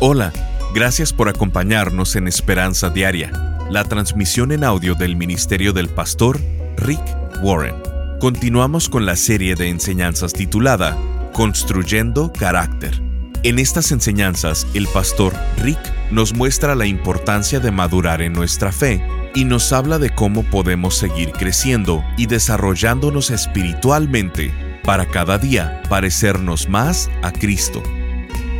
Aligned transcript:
Hola, 0.00 0.32
gracias 0.72 1.12
por 1.12 1.28
acompañarnos 1.28 2.14
en 2.14 2.28
Esperanza 2.28 2.88
Diaria, 2.88 3.32
la 3.68 3.82
transmisión 3.82 4.52
en 4.52 4.62
audio 4.62 4.94
del 4.94 5.16
Ministerio 5.16 5.72
del 5.72 5.88
Pastor 5.88 6.40
Rick 6.76 7.02
Warren. 7.42 7.74
Continuamos 8.20 8.88
con 8.88 9.06
la 9.06 9.16
serie 9.16 9.56
de 9.56 9.70
enseñanzas 9.70 10.32
titulada 10.32 10.96
Construyendo 11.32 12.32
Carácter. 12.32 13.02
En 13.42 13.58
estas 13.58 13.90
enseñanzas, 13.90 14.68
el 14.72 14.86
pastor 14.86 15.34
Rick 15.56 15.80
nos 16.12 16.32
muestra 16.32 16.76
la 16.76 16.86
importancia 16.86 17.58
de 17.58 17.72
madurar 17.72 18.22
en 18.22 18.34
nuestra 18.34 18.70
fe 18.70 19.04
y 19.34 19.44
nos 19.44 19.72
habla 19.72 19.98
de 19.98 20.14
cómo 20.14 20.44
podemos 20.44 20.96
seguir 20.96 21.32
creciendo 21.32 22.04
y 22.16 22.26
desarrollándonos 22.26 23.30
espiritualmente 23.32 24.52
para 24.84 25.06
cada 25.06 25.38
día 25.38 25.82
parecernos 25.88 26.68
más 26.68 27.10
a 27.22 27.32
Cristo. 27.32 27.82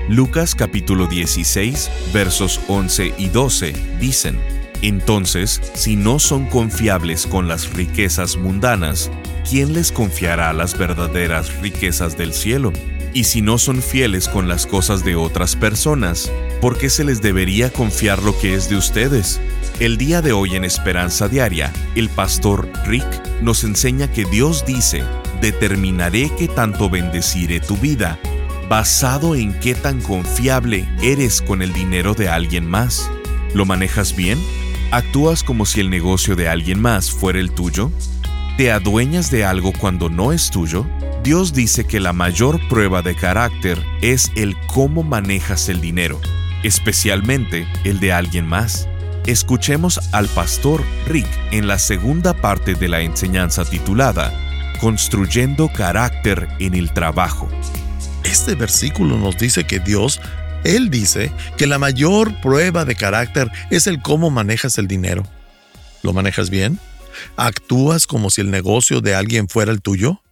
Lucas 0.09 0.55
capítulo 0.55 1.07
16 1.07 1.91
versos 2.15 2.61
11 2.69 3.13
y 3.19 3.29
12 3.29 3.75
dicen, 4.01 4.39
Entonces, 4.81 5.61
si 5.75 5.97
no 5.97 6.19
son 6.19 6.47
confiables 6.47 7.27
con 7.27 7.47
las 7.47 7.75
riquezas 7.75 8.39
mundanas, 8.39 9.11
¿quién 9.49 9.75
les 9.75 9.93
confiará 9.93 10.55
las 10.55 10.79
verdaderas 10.79 11.55
riquezas 11.61 12.17
del 12.17 12.33
cielo? 12.33 12.73
Y 13.13 13.25
si 13.25 13.43
no 13.43 13.59
son 13.59 13.83
fieles 13.83 14.29
con 14.29 14.49
las 14.49 14.67
cosas 14.67 15.05
de 15.05 15.15
otras 15.15 15.57
personas, 15.57 16.33
¿por 16.63 16.79
qué 16.79 16.89
se 16.89 17.05
les 17.05 17.21
debería 17.21 17.71
confiar 17.71 18.23
lo 18.23 18.39
que 18.39 18.55
es 18.55 18.71
de 18.71 18.77
ustedes? 18.77 19.43
El 19.79 19.99
día 19.99 20.23
de 20.23 20.33
hoy 20.33 20.57
en 20.57 20.65
Esperanza 20.65 21.29
Diaria, 21.29 21.71
el 21.95 22.09
pastor 22.09 22.67
Rick 22.87 23.43
nos 23.43 23.63
enseña 23.63 24.11
que 24.11 24.25
Dios 24.25 24.65
dice, 24.65 25.05
determinaré 25.43 26.31
que 26.39 26.49
tanto 26.49 26.89
bendeciré 26.89 27.61
tu 27.61 27.77
vida 27.77 28.19
basado 28.69 29.35
en 29.35 29.59
qué 29.61 29.75
tan 29.75 30.01
confiable 30.01 30.89
eres 31.03 31.41
con 31.41 31.63
el 31.63 31.73
dinero 31.73 32.15
de 32.15 32.29
alguien 32.29 32.69
más. 32.69 33.11
¿Lo 33.55 33.65
manejas 33.65 34.15
bien? 34.15 34.39
¿Actúas 34.91 35.43
como 35.43 35.65
si 35.65 35.81
el 35.81 35.91
negocio 35.91 36.37
de 36.37 36.49
alguien 36.49 36.81
más 36.81 37.11
fuera 37.11 37.39
el 37.39 37.51
tuyo? 37.53 37.91
¿Te 38.57 38.71
adueñas 38.71 39.31
de 39.31 39.45
algo 39.45 39.73
cuando 39.73 40.11
no 40.11 40.33
es 40.33 40.51
tuyo? 40.51 40.87
Dios 41.23 41.53
dice 41.53 41.87
que 41.87 42.01
la 42.01 42.13
mayor 42.13 42.61
prueba 42.69 43.03
de 43.03 43.15
carácter 43.15 43.83
es 44.03 44.31
el 44.35 44.57
cómo 44.67 45.03
manejas 45.03 45.69
el 45.69 45.81
dinero, 45.81 46.21
especialmente 46.63 47.67
el 47.85 48.01
de 48.01 48.13
alguien 48.13 48.47
más. 48.47 48.89
Escuchemos 49.27 50.01
al 50.13 50.27
pastor 50.29 50.83
Rick 51.07 51.29
en 51.53 51.69
la 51.69 51.79
segunda 51.79 52.35
parte 52.35 52.75
de 52.75 52.89
la 52.89 53.01
enseñanza 53.01 53.65
titulada 53.65 54.33
Construyendo 54.81 55.69
carácter 55.69 56.49
en 56.61 56.75
el 56.75 56.93
trabajo. 56.93 57.49
Este 58.29 58.55
versículo 58.55 59.17
nos 59.17 59.39
dice 59.39 59.65
que 59.65 59.81
Dios, 59.81 60.21
Él 60.63 60.91
dice 60.91 61.33
que 61.57 61.67
la 61.67 61.79
mayor 61.79 62.39
prueba 62.43 62.85
de 62.85 62.95
carácter 62.95 63.51
es 63.71 63.87
el 63.87 64.03
cómo 64.03 64.29
manejas 64.29 64.77
el 64.77 64.87
dinero. 64.87 65.27
¿Lo 66.03 66.13
manejas 66.13 66.51
bien? 66.51 66.79
¿Actúas 67.37 68.07
como 68.07 68.29
si 68.29 68.43
el 68.43 68.51
negocio 68.51 69.01
de 69.01 69.15
alguien 69.15 69.49
fuera 69.49 69.73
el 69.73 69.81
tuyo? 69.81 70.23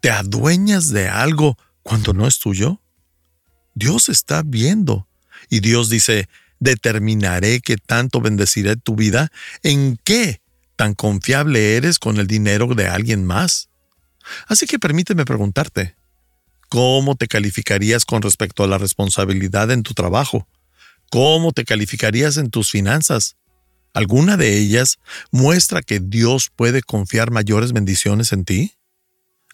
¿Te 0.00 0.12
adueñas 0.12 0.90
de 0.90 1.08
algo 1.08 1.58
cuando 1.82 2.12
no 2.12 2.28
es 2.28 2.38
tuyo? 2.38 2.80
Dios 3.74 4.08
está 4.08 4.44
viendo. 4.46 5.08
Y 5.48 5.58
Dios 5.58 5.90
dice, 5.90 6.28
determinaré 6.60 7.60
que 7.62 7.78
tanto 7.78 8.20
bendeciré 8.20 8.76
tu 8.76 8.94
vida 8.94 9.32
en 9.64 9.98
qué 10.04 10.40
tan 10.76 10.94
confiable 10.94 11.76
eres 11.76 11.98
con 11.98 12.18
el 12.18 12.28
dinero 12.28 12.68
de 12.76 12.86
alguien 12.86 13.24
más. 13.24 13.70
Así 14.46 14.66
que 14.66 14.78
permíteme 14.78 15.24
preguntarte, 15.24 15.96
¿Cómo 16.70 17.16
te 17.16 17.26
calificarías 17.26 18.04
con 18.04 18.22
respecto 18.22 18.62
a 18.62 18.68
la 18.68 18.78
responsabilidad 18.78 19.72
en 19.72 19.82
tu 19.82 19.92
trabajo? 19.92 20.46
¿Cómo 21.10 21.50
te 21.50 21.64
calificarías 21.64 22.36
en 22.36 22.48
tus 22.48 22.70
finanzas? 22.70 23.34
¿Alguna 23.92 24.36
de 24.36 24.56
ellas 24.56 25.00
muestra 25.32 25.82
que 25.82 25.98
Dios 25.98 26.48
puede 26.54 26.82
confiar 26.82 27.32
mayores 27.32 27.72
bendiciones 27.72 28.32
en 28.32 28.44
ti? 28.44 28.74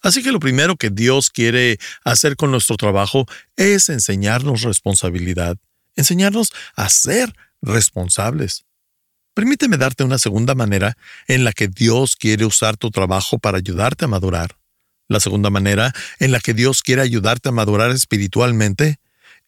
Así 0.03 0.23
que 0.23 0.31
lo 0.31 0.41
primero 0.41 0.77
que 0.77 0.91
Dios 0.91 1.31
quiere 1.31 1.79
hacer 2.05 2.37
con 2.37 2.51
nuestro 2.51 2.77
trabajo 2.77 3.25
es 3.57 3.89
enseñarnos 3.89 4.61
responsabilidad, 4.61 5.57
enseñarnos 5.95 6.53
a 6.75 6.91
ser 6.91 7.35
responsables. 7.63 8.67
Permíteme 9.33 9.79
darte 9.79 10.05
una 10.05 10.19
segunda 10.19 10.55
manera 10.55 10.99
en 11.29 11.45
la 11.45 11.53
que 11.53 11.69
Dios 11.69 12.15
quiere 12.15 12.45
usar 12.45 12.77
tu 12.77 12.91
trabajo 12.91 13.39
para 13.39 13.57
ayudarte 13.57 14.05
a 14.05 14.09
madurar. 14.09 14.59
La 15.09 15.21
segunda 15.21 15.51
manera 15.51 15.93
en 16.19 16.33
la 16.33 16.41
que 16.41 16.55
Dios 16.55 16.83
quiere 16.83 17.03
ayudarte 17.03 17.49
a 17.49 17.53
madurar 17.53 17.91
espiritualmente 17.91 18.99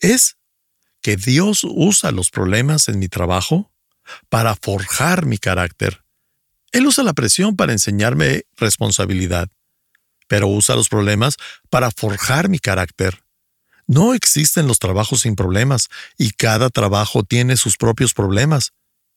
es 0.01 0.37
que 1.01 1.17
Dios 1.17 1.61
usa 1.65 2.13
los 2.13 2.31
problemas 2.31 2.89
en 2.89 2.99
mi 2.99 3.09
trabajo 3.09 3.71
para 4.29 4.55
forjar 4.55 5.27
mi 5.27 5.39
carácter. 5.39 6.03
Él 6.73 6.87
usa 6.87 7.05
la 7.05 7.13
presión 7.13 7.57
para 7.57 7.73
enseñarme 7.73 8.45
responsabilidad, 8.57 9.49
pero 10.27 10.49
usa 10.49 10.77
los 10.77 10.89
problemas 10.89 11.37
para 11.71 11.91
forjar 11.91 12.49
mi 12.49 12.59
carácter. 12.59 13.23
No 13.87 14.13
existen 14.13 14.67
los 14.67 14.79
trabajos 14.79 15.23
sin 15.23 15.35
problemas 15.35 15.89
y 16.19 16.31
cada 16.33 16.69
trabajo 16.69 17.23
tiene 17.23 17.57
sus 17.57 17.77
propios 17.77 18.13
problemas. 18.13 18.73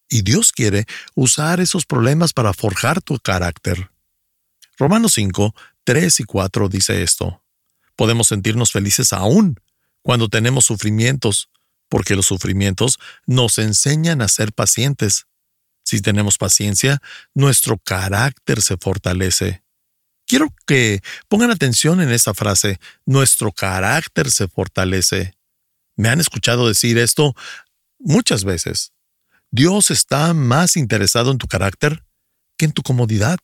Y 0.09 0.22
Dios 0.24 0.53
quiere 0.53 0.85
usar 1.13 1.59
esos 1.59 1.85
problemas 1.85 2.34
para 2.34 2.53
forjar 2.53 3.01
tu 3.01 3.19
carácter. 3.19 3.91
Romanos 4.78 5.13
5 5.13 5.53
3 5.84 6.19
y 6.19 6.24
4 6.24 6.69
dice 6.69 7.03
esto. 7.03 7.44
Podemos 7.96 8.28
sentirnos 8.28 8.72
felices 8.72 9.14
aún 9.14 9.59
cuando 10.02 10.30
tenemos 10.30 10.66
sufrimientos, 10.66 11.50
porque 11.90 12.16
los 12.16 12.25
sufrimientos 12.25 13.00
nos 13.25 13.58
enseñan 13.58 14.22
a 14.22 14.28
ser 14.28 14.53
pacientes. 14.53 15.28
Si 15.84 16.02
tenemos 16.02 16.38
paciencia, 16.38 17.02
nuestro 17.34 17.78
carácter 17.78 18.62
se 18.62 18.78
fortalece. 18.78 19.64
Quiero 20.25 20.47
que 20.66 21.02
pongan 21.28 21.52
atención 21.52 22.00
en 22.02 22.12
esta 22.12 22.34
frase, 22.34 22.80
nuestro 23.06 23.52
carácter 23.52 24.31
se 24.31 24.48
fortalece. 24.48 25.34
Me 25.98 26.09
han 26.09 26.22
escuchado 26.22 26.68
decir 26.68 26.98
esto 26.98 27.36
muchas 28.00 28.44
veces. 28.44 28.94
Dios 29.52 29.92
está 29.92 30.34
más 30.34 30.78
interesado 30.78 31.31
en 31.31 31.38
tu 31.38 31.48
carácter 31.48 32.06
que 32.58 32.66
en 32.66 32.72
tu 32.72 32.81
comodidad. 32.81 33.40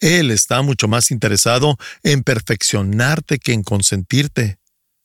Él 0.00 0.30
está 0.30 0.62
mucho 0.62 0.88
más 0.88 1.10
interesado 1.10 1.76
en 2.02 2.22
perfeccionarte 2.22 3.38
que 3.38 3.52
en 3.52 3.62
consentirte. 3.62 4.58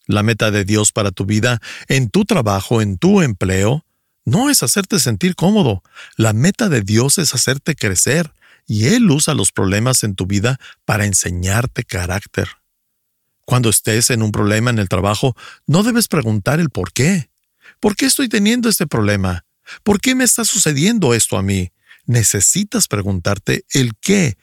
La 0.08 0.24
meta 0.24 0.52
de 0.52 0.66
Dios 0.66 0.92
para 0.92 1.12
tu 1.12 1.26
vida, 1.26 1.62
en 1.88 2.10
tu 2.10 2.26
trabajo, 2.26 2.82
en 2.82 2.98
tu 2.98 3.22
empleo, 3.22 3.86
no 4.26 4.50
es 4.50 4.64
hacerte 4.64 5.00
sentir 5.00 5.36
cómodo. 5.36 5.84
La 6.18 6.34
meta 6.34 6.70
de 6.70 6.82
Dios 6.82 7.18
es 7.18 7.34
hacerte 7.34 7.76
crecer, 7.76 8.32
y 8.68 8.88
Él 8.88 9.10
usa 9.10 9.34
los 9.34 9.52
problemas 9.52 10.04
en 10.04 10.16
tu 10.16 10.26
vida 10.26 10.60
para 10.86 11.06
enseñarte 11.06 11.84
carácter. 11.84 12.48
Cuando 13.46 13.70
estés 13.70 14.12
en 14.12 14.22
un 14.22 14.32
problema 14.32 14.70
en 14.70 14.80
el 14.80 14.88
trabajo, 14.88 15.36
no 15.68 15.84
debes 15.84 16.08
preguntar 16.08 16.60
el 16.60 16.70
por 16.70 16.94
qué. 16.94 17.30
¿Por 17.80 17.96
qué 17.96 18.06
estoy 18.06 18.30
teniendo 18.30 18.70
este 18.70 18.88
problema? 18.88 19.46
¿Por 19.84 20.00
qué 20.00 20.16
me 20.16 20.24
está 20.24 20.46
sucediendo 20.46 21.14
esto 21.14 21.38
a 21.38 21.42
mí? 21.42 21.72
Necesitas 22.06 22.88
preguntarte 22.88 23.66
el 23.74 23.94
qué 24.00 24.38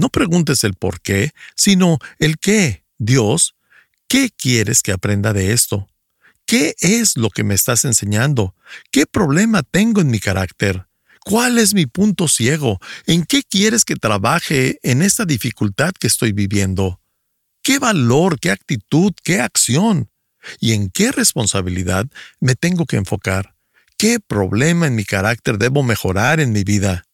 no 0.00 0.08
preguntes 0.08 0.64
el 0.64 0.74
por 0.74 1.00
qué, 1.00 1.32
sino 1.54 1.98
el 2.18 2.38
qué. 2.38 2.84
Dios, 2.98 3.54
¿qué 4.08 4.30
quieres 4.30 4.82
que 4.82 4.92
aprenda 4.92 5.32
de 5.32 5.52
esto? 5.52 5.88
¿Qué 6.46 6.74
es 6.80 7.16
lo 7.16 7.28
que 7.28 7.44
me 7.44 7.54
estás 7.54 7.84
enseñando? 7.84 8.56
¿Qué 8.90 9.06
problema 9.06 9.62
tengo 9.62 10.00
en 10.00 10.08
mi 10.08 10.18
carácter? 10.18 10.86
¿Cuál 11.22 11.58
es 11.58 11.74
mi 11.74 11.84
punto 11.84 12.28
ciego? 12.28 12.80
¿En 13.06 13.24
qué 13.24 13.42
quieres 13.42 13.84
que 13.84 13.94
trabaje 13.94 14.78
en 14.82 15.02
esta 15.02 15.26
dificultad 15.26 15.92
que 15.92 16.06
estoy 16.06 16.32
viviendo? 16.32 17.00
¿Qué 17.62 17.78
valor, 17.78 18.40
qué 18.40 18.50
actitud, 18.50 19.12
qué 19.22 19.40
acción? 19.40 20.10
¿Y 20.60 20.72
en 20.72 20.88
qué 20.88 21.12
responsabilidad 21.12 22.06
me 22.40 22.54
tengo 22.54 22.86
que 22.86 22.96
enfocar? 22.96 23.54
¿Qué 23.98 24.18
problema 24.18 24.86
en 24.86 24.94
mi 24.94 25.04
carácter 25.04 25.58
debo 25.58 25.82
mejorar 25.82 26.40
en 26.40 26.52
mi 26.52 26.64
vida? 26.64 27.04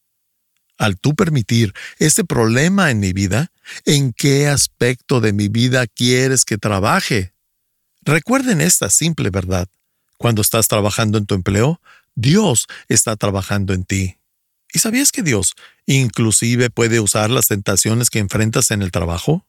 Al 0.78 0.98
tú 0.98 1.14
permitir 1.14 1.74
este 1.98 2.24
problema 2.24 2.90
en 2.90 3.00
mi 3.00 3.12
vida, 3.12 3.50
¿en 3.84 4.12
qué 4.12 4.48
aspecto 4.48 5.20
de 5.20 5.32
mi 5.32 5.48
vida 5.48 5.86
quieres 5.86 6.44
que 6.44 6.58
trabaje? 6.58 7.32
Recuerden 8.02 8.60
esta 8.60 8.90
simple 8.90 9.30
verdad. 9.30 9.68
Cuando 10.18 10.42
estás 10.42 10.68
trabajando 10.68 11.18
en 11.18 11.26
tu 11.26 11.34
empleo, 11.34 11.80
Dios 12.14 12.66
está 12.88 13.16
trabajando 13.16 13.74
en 13.74 13.84
ti. 13.84 14.16
¿Y 14.72 14.78
sabías 14.78 15.12
que 15.12 15.22
Dios 15.22 15.54
inclusive 15.86 16.70
puede 16.70 17.00
usar 17.00 17.30
las 17.30 17.48
tentaciones 17.48 18.10
que 18.10 18.18
enfrentas 18.18 18.70
en 18.70 18.82
el 18.82 18.90
trabajo? 18.90 19.46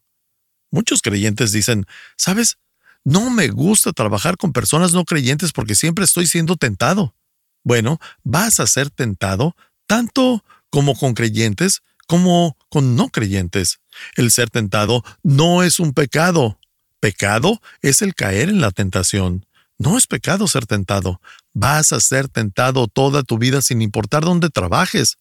Muchos 0.71 1.01
creyentes 1.01 1.51
dicen, 1.51 1.85
¿sabes? 2.17 2.57
No 3.03 3.29
me 3.29 3.47
gusta 3.47 3.93
trabajar 3.93 4.37
con 4.37 4.51
personas 4.53 4.91
no 4.91 5.05
creyentes 5.05 5.51
porque 5.53 5.75
siempre 5.75 6.05
estoy 6.05 6.27
siendo 6.27 6.57
tentado. 6.57 7.15
Bueno, 7.63 7.99
vas 8.23 8.59
a 8.59 8.67
ser 8.67 8.89
tentado 8.89 9.55
tanto 9.87 10.43
como 10.69 10.95
con 10.95 11.13
creyentes 11.13 11.81
como 12.07 12.57
con 12.69 12.95
no 12.95 13.09
creyentes. 13.09 13.79
El 14.15 14.31
ser 14.31 14.49
tentado 14.49 15.03
no 15.21 15.61
es 15.61 15.79
un 15.79 15.93
pecado. 15.93 16.59
Pecado 16.99 17.61
es 17.81 18.01
el 18.01 18.15
caer 18.15 18.49
en 18.49 18.61
la 18.61 18.71
tentación. 18.71 19.45
No 19.77 19.97
es 19.97 20.07
pecado 20.07 20.47
ser 20.47 20.65
tentado. 20.65 21.21
Vas 21.53 21.93
a 21.93 21.99
ser 21.99 22.29
tentado 22.29 22.87
toda 22.87 23.21
tu 23.21 23.37
vida 23.37 23.61
sin 23.61 23.81
importar 23.81 24.23
dónde 24.23 24.49
trabajes. 24.49 25.17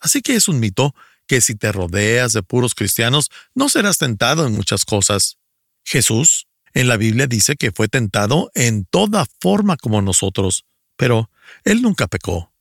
Así 0.00 0.22
que 0.22 0.34
es 0.34 0.48
un 0.48 0.58
mito 0.58 0.94
que 1.28 1.40
si 1.40 1.54
te 1.54 1.70
rodeas 1.70 2.32
de 2.32 2.42
puros 2.42 2.74
cristianos, 2.74 3.30
no 3.54 3.68
serás 3.68 3.98
tentado 3.98 4.46
en 4.46 4.54
muchas 4.54 4.84
cosas. 4.84 5.36
Jesús, 5.84 6.48
en 6.72 6.88
la 6.88 6.96
Biblia 6.96 7.26
dice 7.26 7.54
que 7.54 7.70
fue 7.70 7.86
tentado 7.86 8.50
en 8.54 8.84
toda 8.86 9.26
forma 9.40 9.76
como 9.76 10.02
nosotros, 10.02 10.64
pero 10.96 11.30
él 11.64 11.82
nunca 11.82 12.08
pecó. 12.08 12.52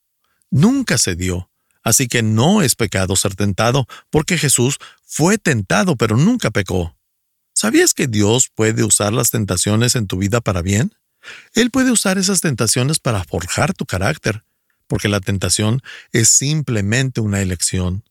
Nunca 0.51 0.97
se 0.97 1.15
dio. 1.15 1.49
Así 1.83 2.07
que 2.07 2.21
no 2.23 2.61
es 2.61 2.75
pecado 2.75 3.15
ser 3.15 3.35
tentado, 3.35 3.87
porque 4.09 4.37
Jesús 4.37 4.77
fue 5.05 5.37
tentado, 5.37 5.95
pero 5.95 6.17
nunca 6.17 6.51
pecó. 6.51 6.95
¿Sabías 7.53 7.93
que 7.93 8.07
Dios 8.07 8.49
puede 8.53 8.83
usar 8.83 9.13
las 9.13 9.31
tentaciones 9.31 9.95
en 9.95 10.07
tu 10.07 10.17
vida 10.17 10.41
para 10.41 10.61
bien? 10.61 10.93
Él 11.53 11.71
puede 11.71 11.91
usar 11.91 12.17
esas 12.17 12.41
tentaciones 12.41 12.99
para 12.99 13.23
forjar 13.23 13.73
tu 13.73 13.85
carácter, 13.85 14.43
porque 14.87 15.09
la 15.09 15.19
tentación 15.19 15.81
es 16.11 16.29
simplemente 16.29 17.21
una 17.21 17.41
elección. 17.41 18.03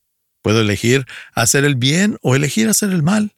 Puedo 0.42 0.60
elegir 0.60 1.06
hacer 1.34 1.64
el 1.64 1.74
bien 1.74 2.18
o 2.22 2.36
elegir 2.36 2.68
hacer 2.68 2.90
el 2.90 3.02
mal. 3.02 3.34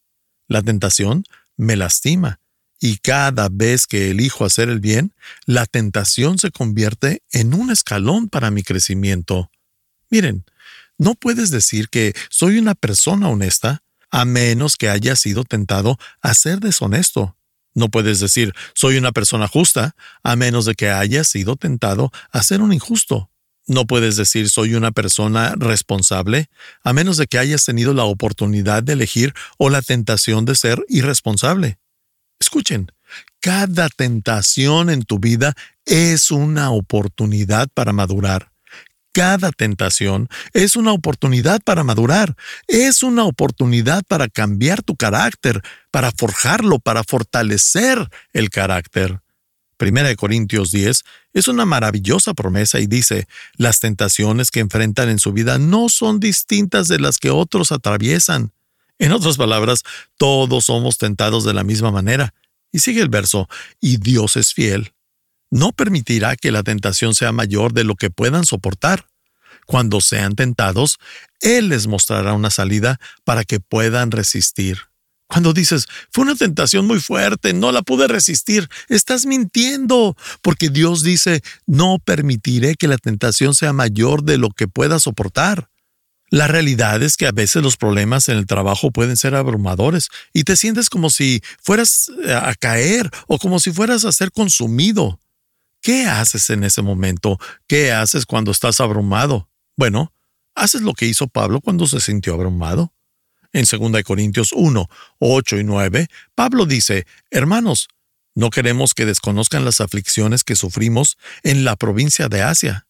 La 0.49 0.63
tentación 0.63 1.25
me 1.57 1.77
lastima, 1.77 2.41
y 2.81 2.97
cada 2.97 3.49
vez 3.51 3.87
que 3.87 4.11
elijo 4.11 4.45
hacer 4.45 4.69
el 4.69 4.81
bien, 4.81 5.15
la 5.45 5.67
tentación 5.67 6.39
se 6.39 6.51
convierte 6.51 7.23
en 7.31 7.55
un 7.55 7.71
escalón 7.71 8.29
para 8.29 8.51
mi 8.51 8.63
crecimiento. 8.63 9.51
Miren, 10.11 10.45
no 10.99 11.15
puedes 11.15 11.51
decir 11.51 11.89
que 11.89 12.15
soy 12.29 12.59
una 12.59 12.75
persona 12.75 13.29
honesta 13.29 13.83
a 14.11 14.25
menos 14.25 14.77
que 14.77 14.89
haya 14.89 15.17
sido 15.17 15.45
tentado 15.45 15.99
a 16.21 16.35
ser 16.35 16.61
deshonesto. 16.61 17.37
No 17.75 17.89
puedes 17.89 18.21
decir 18.21 18.53
soy 18.75 18.97
una 18.97 19.13
persona 19.13 19.47
justa 19.49 19.95
a 20.23 20.37
menos 20.37 20.65
de 20.65 20.75
que 20.75 20.91
haya 20.91 21.25
sido 21.25 21.57
tentado 21.57 22.11
a 22.33 22.43
ser 22.43 22.61
un 22.61 22.73
injusto. 22.73 23.31
No 23.67 23.87
puedes 23.87 24.17
decir 24.17 24.51
soy 24.51 24.75
una 24.75 24.91
persona 24.91 25.55
responsable 25.57 26.51
a 26.83 26.93
menos 26.93 27.17
de 27.17 27.29
que 27.29 27.39
hayas 27.39 27.65
tenido 27.65 27.95
la 27.95 28.05
oportunidad 28.05 28.83
de 28.83 28.95
elegir 28.95 29.33
o 29.59 29.71
la 29.71 29.83
tentación 29.83 30.45
de 30.45 30.57
ser 30.57 30.85
irresponsable. 30.89 31.79
Escuchen, 32.41 32.91
cada 33.41 33.89
tentación 33.89 34.91
en 34.91 35.03
tu 35.03 35.19
vida 35.19 35.55
es 35.85 36.31
una 36.31 36.71
oportunidad 36.73 37.69
para 37.73 37.93
madurar. 37.93 38.51
Cada 39.13 39.51
tentación 39.51 40.29
es 40.53 40.77
una 40.77 40.93
oportunidad 40.93 41.61
para 41.63 41.83
madurar, 41.83 42.37
es 42.69 43.03
una 43.03 43.25
oportunidad 43.25 44.05
para 44.07 44.29
cambiar 44.29 44.83
tu 44.83 44.95
carácter, 44.95 45.63
para 45.91 46.13
forjarlo, 46.13 46.79
para 46.79 47.03
fortalecer 47.03 48.09
el 48.33 48.51
carácter. 48.51 49.21
Primera 49.77 50.09
de 50.09 50.17
Corintios 50.17 50.71
10 50.71 51.03
es 51.33 51.49
una 51.49 51.65
maravillosa 51.65 52.35
promesa 52.35 52.79
y 52.79 52.87
dice, 52.87 53.27
las 53.57 53.81
tentaciones 53.81 54.53
que 54.53 54.61
enfrentan 54.61 55.09
en 55.09 55.19
su 55.19 55.33
vida 55.33 55.59
no 55.59 55.89
son 55.89 56.21
distintas 56.21 56.87
de 56.87 57.01
las 57.01 57.19
que 57.19 57.31
otros 57.31 57.73
atraviesan. 57.73 58.53
En 58.99 59.13
otras 59.13 59.39
palabras, 59.39 59.83
todos 60.19 60.67
somos 60.67 60.99
tentados 60.99 61.45
de 61.45 61.55
la 61.55 61.65
misma 61.65 61.91
manera. 61.91 62.35
Y 62.71 62.81
sigue 62.81 63.01
el 63.01 63.09
verso, 63.09 63.49
y 63.81 63.97
Dios 63.97 64.37
es 64.37 64.53
fiel 64.55 64.93
no 65.51 65.73
permitirá 65.73 66.37
que 66.37 66.53
la 66.53 66.63
tentación 66.63 67.15
sea 67.15 67.33
mayor 67.33 67.73
de 67.73 67.85
lo 67.85 67.97
que 67.97 68.11
puedan 68.11 68.45
soportar. 68.45 69.07
Cuando 69.67 70.01
sean 70.01 70.35
tentados, 70.35 70.99
Él 71.41 71.69
les 71.69 71.87
mostrará 71.87 72.33
una 72.33 72.51
salida 72.51 72.99
para 73.25 73.45
que 73.45 73.61
puedan 73.61 74.11
resistir. 74.11 74.79
Cuando 75.31 75.53
dices, 75.53 75.87
fue 76.11 76.25
una 76.25 76.35
tentación 76.35 76.89
muy 76.89 76.99
fuerte, 76.99 77.53
no 77.53 77.71
la 77.71 77.83
pude 77.83 78.09
resistir, 78.09 78.69
estás 78.89 79.27
mintiendo, 79.27 80.17
porque 80.43 80.71
Dios 80.71 81.05
dice, 81.05 81.41
no 81.67 81.99
permitiré 82.05 82.75
que 82.75 82.89
la 82.89 82.99
tentación 82.99 83.55
sea 83.55 83.73
mayor 83.73 84.25
de 84.25 84.39
lo 84.39 84.51
que 84.51 84.67
pueda 84.67 84.99
soportar. 84.99 85.71
La 86.31 86.49
realidad 86.49 87.01
es 87.03 87.17
que 87.17 87.29
a 87.29 87.33
veces 87.33 87.63
los 87.63 87.77
problemas 87.77 88.29
en 88.29 88.39
el 88.39 88.47
trabajo 88.47 88.91
pueden 88.91 89.17
ser 89.17 89.37
abrumadores 89.37 90.09
y 90.33 90.43
te 90.43 90.57
sientes 90.57 90.91
como 90.91 91.11
si 91.11 91.43
fueras 91.63 92.11
a 92.29 92.55
caer 92.55 93.09
o 93.29 93.39
como 93.39 93.61
si 93.61 93.73
fueras 93.73 94.05
a 94.05 94.13
ser 94.13 94.33
consumido. 94.33 95.21
¿Qué 95.81 96.07
haces 96.07 96.51
en 96.51 96.65
ese 96.65 96.83
momento? 96.83 97.39
¿Qué 97.67 97.93
haces 97.93 98.27
cuando 98.27 98.51
estás 98.51 98.81
abrumado? 98.81 99.49
Bueno, 99.77 100.13
haces 100.55 100.83
lo 100.83 100.93
que 100.93 101.07
hizo 101.07 101.29
Pablo 101.29 101.61
cuando 101.61 101.87
se 101.87 102.01
sintió 102.01 102.35
abrumado. 102.35 102.93
En 103.53 103.65
2 103.65 104.03
Corintios 104.05 104.53
1, 104.53 104.89
8 105.19 105.59
y 105.59 105.65
9, 105.65 106.09
Pablo 106.35 106.67
dice, 106.67 107.07
Hermanos, 107.31 107.89
no 108.35 108.51
queremos 108.51 108.95
que 108.95 109.07
desconozcan 109.07 109.65
las 109.65 109.81
aflicciones 109.81 110.45
que 110.45 110.55
sufrimos 110.55 111.19
en 111.43 111.65
la 111.65 111.77
provincia 111.77 112.29
de 112.29 112.43
Asia. 112.43 112.87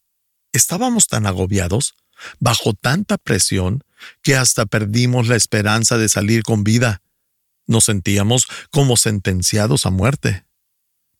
Estábamos 0.53 1.07
tan 1.07 1.25
agobiados, 1.25 1.95
bajo 2.39 2.73
tanta 2.73 3.17
presión, 3.17 3.83
que 4.21 4.35
hasta 4.35 4.65
perdimos 4.65 5.27
la 5.27 5.35
esperanza 5.35 5.97
de 5.97 6.09
salir 6.09 6.43
con 6.43 6.63
vida. 6.63 7.01
Nos 7.65 7.85
sentíamos 7.85 8.47
como 8.69 8.97
sentenciados 8.97 9.85
a 9.85 9.89
muerte. 9.89 10.45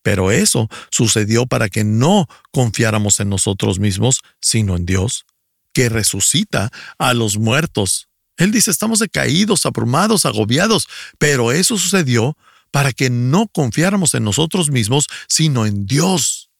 Pero 0.02 0.30
eso 0.30 0.68
sucedió 0.90 1.46
para 1.46 1.68
que 1.68 1.84
no 1.84 2.28
confiáramos 2.50 3.20
en 3.20 3.28
nosotros 3.28 3.78
mismos, 3.78 4.20
sino 4.40 4.76
en 4.76 4.84
Dios, 4.84 5.24
que 5.72 5.88
resucita 5.88 6.70
a 6.98 7.14
los 7.14 7.38
muertos. 7.38 8.08
Él 8.36 8.50
dice, 8.50 8.70
estamos 8.70 8.98
decaídos, 8.98 9.66
abrumados, 9.66 10.26
agobiados, 10.26 10.88
pero 11.18 11.52
eso 11.52 11.78
sucedió 11.78 12.36
para 12.72 12.92
que 12.92 13.10
no 13.10 13.46
confiáramos 13.48 14.14
en 14.14 14.24
nosotros 14.24 14.70
mismos, 14.70 15.06
sino 15.28 15.66
en 15.66 15.86
Dios. 15.86 16.50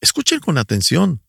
Escuchen 0.00 0.40
con 0.40 0.58
atención. 0.58 1.22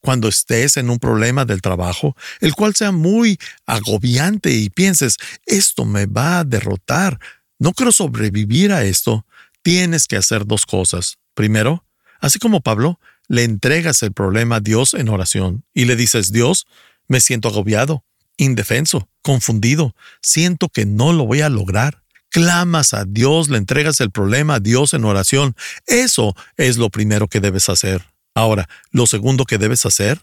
Cuando 0.00 0.28
estés 0.28 0.76
en 0.76 0.90
un 0.90 0.98
problema 0.98 1.44
del 1.44 1.60
trabajo, 1.60 2.16
el 2.40 2.54
cual 2.54 2.74
sea 2.74 2.92
muy 2.92 3.38
agobiante 3.66 4.52
y 4.52 4.70
pienses, 4.70 5.16
esto 5.44 5.84
me 5.84 6.06
va 6.06 6.38
a 6.38 6.44
derrotar, 6.44 7.18
no 7.58 7.72
quiero 7.72 7.90
sobrevivir 7.90 8.72
a 8.72 8.84
esto, 8.84 9.26
tienes 9.68 10.06
que 10.06 10.16
hacer 10.16 10.46
dos 10.46 10.64
cosas. 10.64 11.18
Primero, 11.34 11.84
así 12.20 12.38
como 12.38 12.62
Pablo, 12.62 12.98
le 13.26 13.44
entregas 13.44 14.02
el 14.02 14.14
problema 14.14 14.56
a 14.56 14.60
Dios 14.60 14.94
en 14.94 15.10
oración 15.10 15.62
y 15.74 15.84
le 15.84 15.94
dices, 15.94 16.32
Dios, 16.32 16.66
me 17.06 17.20
siento 17.20 17.48
agobiado, 17.48 18.02
indefenso, 18.38 19.10
confundido, 19.20 19.94
siento 20.22 20.70
que 20.70 20.86
no 20.86 21.12
lo 21.12 21.26
voy 21.26 21.42
a 21.42 21.50
lograr. 21.50 22.02
Clamas 22.30 22.94
a 22.94 23.04
Dios, 23.04 23.50
le 23.50 23.58
entregas 23.58 24.00
el 24.00 24.10
problema 24.10 24.54
a 24.54 24.60
Dios 24.60 24.94
en 24.94 25.04
oración. 25.04 25.54
Eso 25.86 26.34
es 26.56 26.78
lo 26.78 26.88
primero 26.88 27.28
que 27.28 27.40
debes 27.40 27.68
hacer. 27.68 28.06
Ahora, 28.34 28.70
lo 28.90 29.06
segundo 29.06 29.44
que 29.44 29.58
debes 29.58 29.84
hacer 29.84 30.18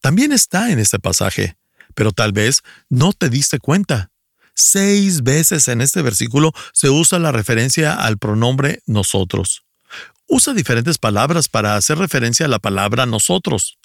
también 0.00 0.30
está 0.30 0.70
en 0.70 0.78
este 0.78 1.00
pasaje, 1.00 1.56
pero 1.96 2.12
tal 2.12 2.30
vez 2.30 2.62
no 2.88 3.12
te 3.12 3.28
diste 3.28 3.58
cuenta. 3.58 4.12
Seis 4.54 5.22
veces 5.22 5.68
en 5.68 5.80
este 5.80 6.00
versículo 6.02 6.52
se 6.72 6.88
usa 6.88 7.18
la 7.18 7.32
referencia 7.32 7.94
al 7.94 8.18
pronombre 8.18 8.82
nosotros. 8.86 9.64
Usa 10.28 10.54
diferentes 10.54 10.98
palabras 10.98 11.48
para 11.48 11.76
hacer 11.76 11.98
referencia 11.98 12.46
a 12.46 12.48
la 12.48 12.58
palabra 12.58 13.04
nosotros. 13.04 13.78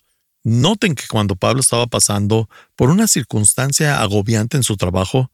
Noten 0.43 0.95
que 0.95 1.07
cuando 1.07 1.35
Pablo 1.35 1.59
estaba 1.59 1.87
pasando 1.87 2.49
por 2.75 2.89
una 2.89 3.07
circunstancia 3.07 4.01
agobiante 4.01 4.57
en 4.57 4.63
su 4.63 4.77
trabajo, 4.77 5.31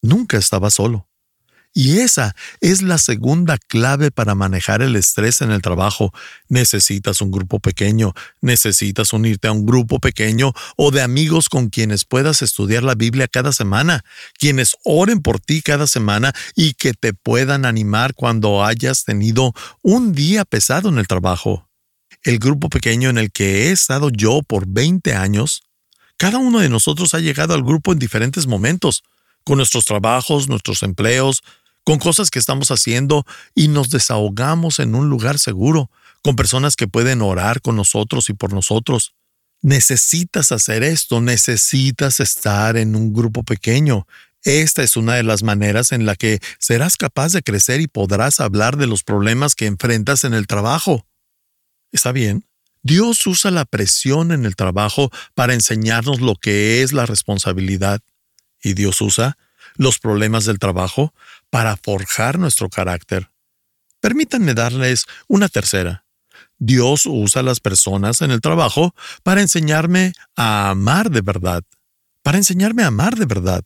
nunca 0.00 0.38
estaba 0.38 0.70
solo. 0.70 1.06
Y 1.74 2.00
esa 2.00 2.36
es 2.60 2.82
la 2.82 2.98
segunda 2.98 3.56
clave 3.56 4.10
para 4.10 4.34
manejar 4.34 4.82
el 4.82 4.94
estrés 4.94 5.40
en 5.40 5.50
el 5.50 5.62
trabajo. 5.62 6.12
Necesitas 6.48 7.22
un 7.22 7.30
grupo 7.30 7.60
pequeño, 7.60 8.12
necesitas 8.42 9.14
unirte 9.14 9.48
a 9.48 9.52
un 9.52 9.64
grupo 9.64 9.98
pequeño 9.98 10.52
o 10.76 10.90
de 10.90 11.00
amigos 11.00 11.48
con 11.48 11.70
quienes 11.70 12.04
puedas 12.04 12.42
estudiar 12.42 12.82
la 12.82 12.94
Biblia 12.94 13.26
cada 13.26 13.52
semana, 13.52 14.04
quienes 14.38 14.76
oren 14.84 15.22
por 15.22 15.40
ti 15.40 15.62
cada 15.62 15.86
semana 15.86 16.34
y 16.54 16.74
que 16.74 16.92
te 16.92 17.14
puedan 17.14 17.64
animar 17.64 18.14
cuando 18.14 18.64
hayas 18.64 19.04
tenido 19.04 19.54
un 19.80 20.12
día 20.12 20.44
pesado 20.44 20.90
en 20.90 20.98
el 20.98 21.06
trabajo. 21.06 21.70
El 22.22 22.38
grupo 22.38 22.68
pequeño 22.68 23.08
en 23.08 23.16
el 23.16 23.32
que 23.32 23.68
he 23.68 23.72
estado 23.72 24.10
yo 24.10 24.42
por 24.42 24.66
20 24.66 25.14
años, 25.14 25.62
cada 26.18 26.36
uno 26.36 26.60
de 26.60 26.68
nosotros 26.68 27.14
ha 27.14 27.20
llegado 27.20 27.54
al 27.54 27.62
grupo 27.62 27.92
en 27.92 27.98
diferentes 27.98 28.46
momentos, 28.46 29.02
con 29.44 29.56
nuestros 29.56 29.84
trabajos, 29.84 30.48
nuestros 30.48 30.82
empleos, 30.82 31.42
con 31.84 31.98
cosas 31.98 32.30
que 32.30 32.38
estamos 32.38 32.70
haciendo 32.70 33.24
y 33.54 33.68
nos 33.68 33.90
desahogamos 33.90 34.78
en 34.78 34.94
un 34.94 35.08
lugar 35.08 35.38
seguro, 35.38 35.90
con 36.22 36.36
personas 36.36 36.76
que 36.76 36.88
pueden 36.88 37.22
orar 37.22 37.60
con 37.60 37.76
nosotros 37.76 38.30
y 38.30 38.34
por 38.34 38.52
nosotros. 38.52 39.14
Necesitas 39.60 40.52
hacer 40.52 40.82
esto, 40.82 41.20
necesitas 41.20 42.20
estar 42.20 42.76
en 42.76 42.94
un 42.94 43.12
grupo 43.12 43.42
pequeño. 43.42 44.06
Esta 44.44 44.82
es 44.82 44.96
una 44.96 45.14
de 45.14 45.22
las 45.22 45.42
maneras 45.42 45.92
en 45.92 46.04
la 46.04 46.16
que 46.16 46.40
serás 46.58 46.96
capaz 46.96 47.32
de 47.32 47.42
crecer 47.42 47.80
y 47.80 47.86
podrás 47.86 48.40
hablar 48.40 48.76
de 48.76 48.86
los 48.86 49.04
problemas 49.04 49.54
que 49.54 49.66
enfrentas 49.66 50.24
en 50.24 50.34
el 50.34 50.46
trabajo. 50.46 51.06
¿Está 51.92 52.10
bien? 52.12 52.44
Dios 52.82 53.24
usa 53.26 53.52
la 53.52 53.64
presión 53.64 54.32
en 54.32 54.44
el 54.44 54.56
trabajo 54.56 55.10
para 55.34 55.54
enseñarnos 55.54 56.20
lo 56.20 56.34
que 56.34 56.82
es 56.82 56.92
la 56.92 57.06
responsabilidad. 57.06 58.00
Y 58.62 58.74
Dios 58.74 59.00
usa 59.00 59.38
los 59.76 59.98
problemas 60.00 60.44
del 60.44 60.58
trabajo 60.58 61.14
para 61.52 61.76
forjar 61.76 62.38
nuestro 62.38 62.70
carácter. 62.70 63.30
Permítanme 64.00 64.54
darles 64.54 65.04
una 65.28 65.50
tercera. 65.50 66.06
Dios 66.58 67.04
usa 67.04 67.42
a 67.42 67.44
las 67.44 67.60
personas 67.60 68.22
en 68.22 68.30
el 68.30 68.40
trabajo 68.40 68.94
para 69.22 69.42
enseñarme 69.42 70.14
a 70.34 70.70
amar 70.70 71.10
de 71.10 71.20
verdad, 71.20 71.62
para 72.22 72.38
enseñarme 72.38 72.84
a 72.84 72.86
amar 72.86 73.16
de 73.16 73.26
verdad. 73.26 73.64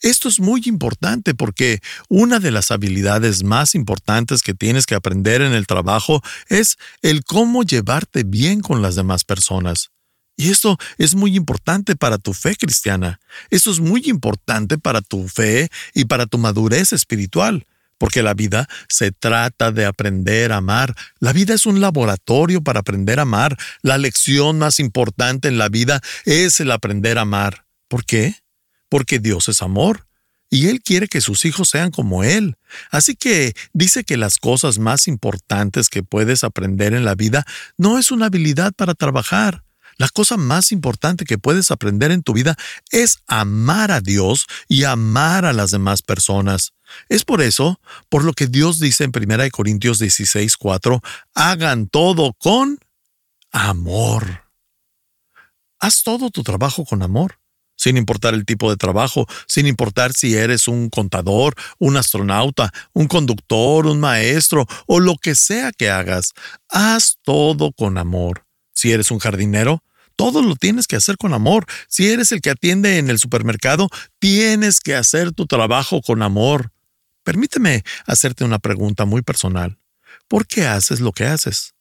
Esto 0.00 0.28
es 0.28 0.40
muy 0.40 0.62
importante 0.64 1.32
porque 1.32 1.78
una 2.08 2.40
de 2.40 2.50
las 2.50 2.72
habilidades 2.72 3.44
más 3.44 3.76
importantes 3.76 4.42
que 4.42 4.52
tienes 4.52 4.84
que 4.84 4.96
aprender 4.96 5.42
en 5.42 5.52
el 5.52 5.68
trabajo 5.68 6.22
es 6.48 6.76
el 7.02 7.22
cómo 7.22 7.62
llevarte 7.62 8.24
bien 8.24 8.62
con 8.62 8.82
las 8.82 8.96
demás 8.96 9.22
personas. 9.22 9.91
Y 10.36 10.50
esto 10.50 10.78
es 10.98 11.14
muy 11.14 11.36
importante 11.36 11.96
para 11.96 12.18
tu 12.18 12.32
fe 12.32 12.56
cristiana. 12.56 13.20
Esto 13.50 13.70
es 13.70 13.80
muy 13.80 14.02
importante 14.06 14.78
para 14.78 15.00
tu 15.00 15.28
fe 15.28 15.70
y 15.94 16.06
para 16.06 16.26
tu 16.26 16.38
madurez 16.38 16.92
espiritual. 16.92 17.66
Porque 17.98 18.22
la 18.22 18.34
vida 18.34 18.68
se 18.88 19.12
trata 19.12 19.70
de 19.70 19.84
aprender 19.84 20.50
a 20.50 20.56
amar. 20.56 20.96
La 21.20 21.32
vida 21.32 21.54
es 21.54 21.66
un 21.66 21.80
laboratorio 21.80 22.62
para 22.62 22.80
aprender 22.80 23.20
a 23.20 23.22
amar. 23.22 23.56
La 23.82 23.98
lección 23.98 24.58
más 24.58 24.80
importante 24.80 25.48
en 25.48 25.58
la 25.58 25.68
vida 25.68 26.00
es 26.24 26.58
el 26.58 26.72
aprender 26.72 27.18
a 27.18 27.22
amar. 27.22 27.66
¿Por 27.86 28.04
qué? 28.04 28.34
Porque 28.88 29.20
Dios 29.20 29.48
es 29.48 29.62
amor 29.62 30.06
y 30.52 30.68
Él 30.68 30.82
quiere 30.82 31.08
que 31.08 31.22
sus 31.22 31.46
hijos 31.46 31.70
sean 31.70 31.90
como 31.90 32.24
Él. 32.24 32.56
Así 32.90 33.16
que 33.16 33.54
dice 33.72 34.04
que 34.04 34.18
las 34.18 34.36
cosas 34.36 34.78
más 34.78 35.08
importantes 35.08 35.88
que 35.88 36.02
puedes 36.02 36.44
aprender 36.44 36.92
en 36.92 37.06
la 37.06 37.14
vida 37.14 37.46
no 37.78 37.98
es 37.98 38.10
una 38.10 38.26
habilidad 38.26 38.74
para 38.74 38.92
trabajar, 38.92 39.64
la 40.02 40.08
cosa 40.08 40.36
más 40.36 40.72
importante 40.72 41.24
que 41.24 41.38
puedes 41.38 41.70
aprender 41.70 42.10
en 42.10 42.24
tu 42.24 42.32
vida 42.32 42.56
es 42.90 43.20
amar 43.28 43.92
a 43.92 44.00
Dios 44.00 44.46
y 44.66 44.82
amar 44.82 45.44
a 45.44 45.52
las 45.52 45.70
demás 45.70 46.02
personas. 46.02 46.72
Es 47.08 47.24
por 47.24 47.40
eso, 47.40 47.80
por 48.08 48.24
lo 48.24 48.32
que 48.32 48.48
Dios 48.48 48.80
dice 48.80 49.04
en 49.04 49.12
1 49.14 49.48
Corintios 49.52 50.00
16, 50.00 50.56
4, 50.56 51.00
hagan 51.36 51.86
todo 51.86 52.32
con 52.32 52.80
amor. 53.52 54.50
Haz 55.78 56.02
todo 56.02 56.30
tu 56.30 56.42
trabajo 56.42 56.84
con 56.84 57.02
amor, 57.02 57.38
sin 57.76 57.96
importar 57.96 58.34
el 58.34 58.44
tipo 58.44 58.70
de 58.70 58.76
trabajo, 58.76 59.28
sin 59.46 59.68
importar 59.68 60.14
si 60.14 60.34
eres 60.34 60.66
un 60.66 60.90
contador, 60.90 61.54
un 61.78 61.96
astronauta, 61.96 62.72
un 62.92 63.06
conductor, 63.06 63.86
un 63.86 64.00
maestro 64.00 64.66
o 64.88 64.98
lo 64.98 65.14
que 65.14 65.36
sea 65.36 65.70
que 65.70 65.90
hagas. 65.90 66.32
Haz 66.68 67.18
todo 67.22 67.70
con 67.70 67.98
amor. 67.98 68.46
Si 68.74 68.90
eres 68.90 69.12
un 69.12 69.20
jardinero, 69.20 69.84
todo 70.16 70.42
lo 70.42 70.56
tienes 70.56 70.86
que 70.86 70.96
hacer 70.96 71.16
con 71.16 71.34
amor. 71.34 71.66
Si 71.88 72.08
eres 72.08 72.32
el 72.32 72.40
que 72.40 72.50
atiende 72.50 72.98
en 72.98 73.10
el 73.10 73.18
supermercado, 73.18 73.88
tienes 74.18 74.80
que 74.80 74.94
hacer 74.94 75.32
tu 75.32 75.46
trabajo 75.46 76.00
con 76.02 76.22
amor. 76.22 76.72
Permíteme 77.24 77.82
hacerte 78.06 78.44
una 78.44 78.58
pregunta 78.58 79.04
muy 79.04 79.22
personal. 79.22 79.78
¿Por 80.28 80.46
qué 80.46 80.66
haces 80.66 81.00
lo 81.00 81.12
que 81.12 81.26
haces? 81.26 81.74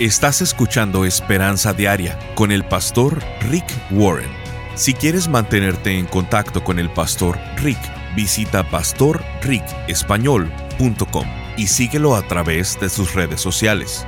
Estás 0.00 0.42
escuchando 0.42 1.06
Esperanza 1.06 1.72
Diaria 1.72 2.18
con 2.34 2.52
el 2.52 2.68
pastor 2.68 3.22
Rick 3.48 3.64
Warren. 3.90 4.28
Si 4.74 4.92
quieres 4.92 5.28
mantenerte 5.28 5.98
en 5.98 6.04
contacto 6.04 6.62
con 6.62 6.78
el 6.78 6.92
pastor 6.92 7.38
Rick, 7.56 7.78
visita 8.14 8.68
pastorricespañol.com 8.68 11.26
y 11.56 11.66
síguelo 11.66 12.14
a 12.14 12.28
través 12.28 12.78
de 12.78 12.90
sus 12.90 13.14
redes 13.14 13.40
sociales. 13.40 14.04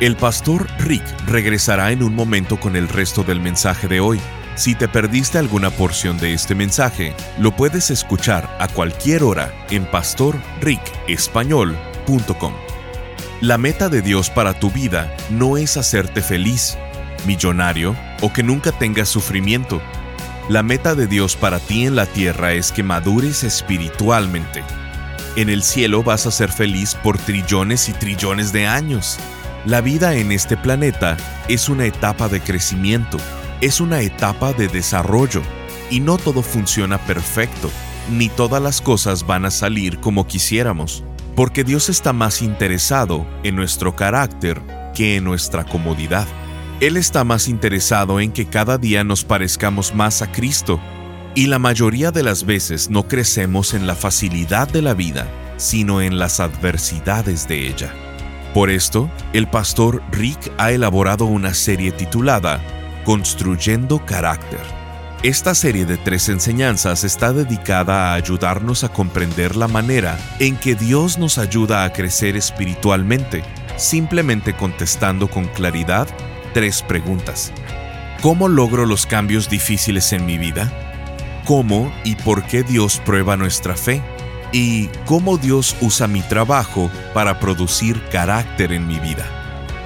El 0.00 0.16
pastor 0.16 0.66
Rick 0.78 1.04
regresará 1.26 1.92
en 1.92 2.02
un 2.02 2.14
momento 2.14 2.58
con 2.58 2.76
el 2.76 2.88
resto 2.88 3.22
del 3.22 3.40
mensaje 3.40 3.88
de 3.88 4.00
hoy. 4.00 4.18
Si 4.56 4.74
te 4.74 4.88
perdiste 4.88 5.36
alguna 5.38 5.68
porción 5.70 6.16
de 6.18 6.32
este 6.32 6.54
mensaje, 6.54 7.12
lo 7.38 7.54
puedes 7.54 7.90
escuchar 7.90 8.56
a 8.58 8.68
cualquier 8.68 9.22
hora 9.22 9.52
en 9.70 9.84
pastorricespañol.com. 9.86 12.54
La 13.40 13.58
meta 13.58 13.88
de 13.88 14.00
Dios 14.00 14.30
para 14.30 14.58
tu 14.58 14.70
vida 14.70 15.14
no 15.30 15.58
es 15.58 15.76
hacerte 15.76 16.22
feliz, 16.22 16.78
millonario 17.26 17.96
o 18.20 18.32
que 18.32 18.42
nunca 18.42 18.72
tengas 18.72 19.08
sufrimiento. 19.08 19.80
La 20.48 20.62
meta 20.62 20.94
de 20.94 21.06
Dios 21.06 21.36
para 21.36 21.58
ti 21.58 21.86
en 21.86 21.96
la 21.96 22.06
tierra 22.06 22.52
es 22.52 22.70
que 22.70 22.82
madures 22.82 23.44
espiritualmente. 23.44 24.62
En 25.36 25.48
el 25.48 25.62
cielo 25.62 26.02
vas 26.02 26.26
a 26.26 26.30
ser 26.30 26.52
feliz 26.52 26.94
por 26.94 27.18
trillones 27.18 27.88
y 27.88 27.92
trillones 27.92 28.52
de 28.52 28.66
años. 28.66 29.18
La 29.64 29.80
vida 29.80 30.14
en 30.14 30.30
este 30.30 30.56
planeta 30.56 31.16
es 31.48 31.68
una 31.68 31.86
etapa 31.86 32.28
de 32.28 32.40
crecimiento, 32.40 33.16
es 33.60 33.80
una 33.80 34.00
etapa 34.02 34.52
de 34.52 34.68
desarrollo, 34.68 35.42
y 35.90 36.00
no 36.00 36.18
todo 36.18 36.42
funciona 36.42 36.98
perfecto, 36.98 37.70
ni 38.10 38.28
todas 38.28 38.62
las 38.62 38.80
cosas 38.80 39.26
van 39.26 39.44
a 39.46 39.50
salir 39.50 39.98
como 39.98 40.26
quisiéramos, 40.26 41.02
porque 41.34 41.64
Dios 41.64 41.88
está 41.88 42.12
más 42.12 42.42
interesado 42.42 43.26
en 43.42 43.56
nuestro 43.56 43.96
carácter 43.96 44.60
que 44.94 45.16
en 45.16 45.24
nuestra 45.24 45.64
comodidad. 45.64 46.26
Él 46.80 46.96
está 46.96 47.22
más 47.22 47.46
interesado 47.48 48.18
en 48.18 48.32
que 48.32 48.46
cada 48.46 48.78
día 48.78 49.04
nos 49.04 49.24
parezcamos 49.24 49.94
más 49.94 50.22
a 50.22 50.32
Cristo, 50.32 50.80
y 51.36 51.46
la 51.46 51.58
mayoría 51.58 52.10
de 52.10 52.22
las 52.22 52.44
veces 52.44 52.90
no 52.90 53.06
crecemos 53.06 53.74
en 53.74 53.86
la 53.86 53.94
facilidad 53.94 54.68
de 54.68 54.82
la 54.82 54.94
vida, 54.94 55.28
sino 55.56 56.00
en 56.00 56.18
las 56.18 56.40
adversidades 56.40 57.46
de 57.46 57.68
ella. 57.68 57.92
Por 58.52 58.70
esto, 58.70 59.08
el 59.32 59.46
pastor 59.48 60.02
Rick 60.10 60.52
ha 60.58 60.72
elaborado 60.72 61.26
una 61.26 61.54
serie 61.54 61.92
titulada 61.92 62.60
Construyendo 63.04 64.04
Carácter. 64.04 64.60
Esta 65.22 65.54
serie 65.54 65.86
de 65.86 65.96
tres 65.96 66.28
enseñanzas 66.28 67.02
está 67.04 67.32
dedicada 67.32 68.10
a 68.10 68.14
ayudarnos 68.14 68.84
a 68.84 68.90
comprender 68.90 69.56
la 69.56 69.68
manera 69.68 70.18
en 70.38 70.56
que 70.56 70.74
Dios 70.74 71.18
nos 71.18 71.38
ayuda 71.38 71.84
a 71.84 71.92
crecer 71.92 72.36
espiritualmente, 72.36 73.42
simplemente 73.76 74.54
contestando 74.54 75.28
con 75.28 75.46
claridad 75.46 76.08
tres 76.54 76.82
preguntas. 76.82 77.52
¿Cómo 78.22 78.48
logro 78.48 78.86
los 78.86 79.04
cambios 79.04 79.50
difíciles 79.50 80.14
en 80.14 80.24
mi 80.24 80.38
vida? 80.38 80.72
¿Cómo 81.44 81.92
y 82.04 82.14
por 82.14 82.44
qué 82.46 82.62
Dios 82.62 83.02
prueba 83.04 83.36
nuestra 83.36 83.76
fe? 83.76 84.00
¿Y 84.52 84.86
cómo 85.04 85.36
Dios 85.36 85.76
usa 85.82 86.06
mi 86.06 86.22
trabajo 86.22 86.90
para 87.12 87.38
producir 87.38 88.00
carácter 88.10 88.72
en 88.72 88.86
mi 88.86 88.98
vida? 88.98 89.26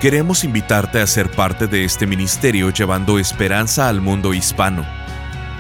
Queremos 0.01 0.45
invitarte 0.45 1.01
a 1.01 1.07
ser 1.09 1.31
parte 1.33 1.67
de 1.67 1.85
este 1.85 2.07
ministerio 2.07 2.71
llevando 2.71 3.19
esperanza 3.19 3.89
al 3.89 4.01
mundo 4.01 4.35
hispano. 4.35 4.87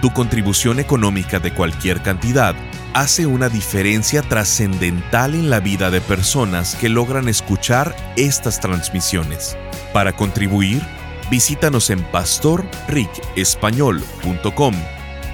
Tu 0.01 0.13
contribución 0.13 0.79
económica 0.79 1.41
de 1.41 1.53
cualquier 1.53 2.03
cantidad 2.03 2.55
hace 2.95 3.27
una 3.27 3.49
diferencia 3.49 4.23
trascendental 4.23 5.35
en 5.35 5.51
la 5.51 5.59
vida 5.59 5.91
de 5.91 6.01
personas 6.01 6.77
que 6.77 6.89
logran 6.89 7.29
escuchar 7.29 7.97
estas 8.17 8.61
transmisiones. 8.61 9.57
Para 9.93 10.13
contribuir, 10.13 10.83
visítanos 11.31 11.91
en 11.91 12.03
pastorricespañol.com 12.05 14.75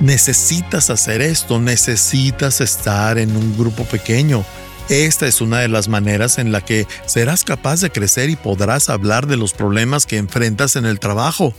Necesitas 0.00 0.90
hacer 0.90 1.22
esto, 1.22 1.60
necesitas 1.60 2.60
estar 2.60 3.16
en 3.18 3.36
un 3.36 3.56
grupo 3.56 3.84
pequeño. 3.84 4.44
Esta 4.90 5.26
es 5.26 5.40
una 5.40 5.60
de 5.60 5.68
las 5.68 5.88
maneras 5.88 6.38
en 6.38 6.52
la 6.52 6.60
que 6.60 6.86
serás 7.06 7.44
capaz 7.44 7.80
de 7.80 7.90
crecer 7.90 8.28
y 8.28 8.36
podrás 8.36 8.90
hablar 8.90 9.26
de 9.26 9.38
los 9.38 9.54
problemas 9.54 10.04
que 10.04 10.18
enfrentas 10.18 10.76
en 10.76 10.84
el 10.84 11.00
trabajo. 11.00 11.54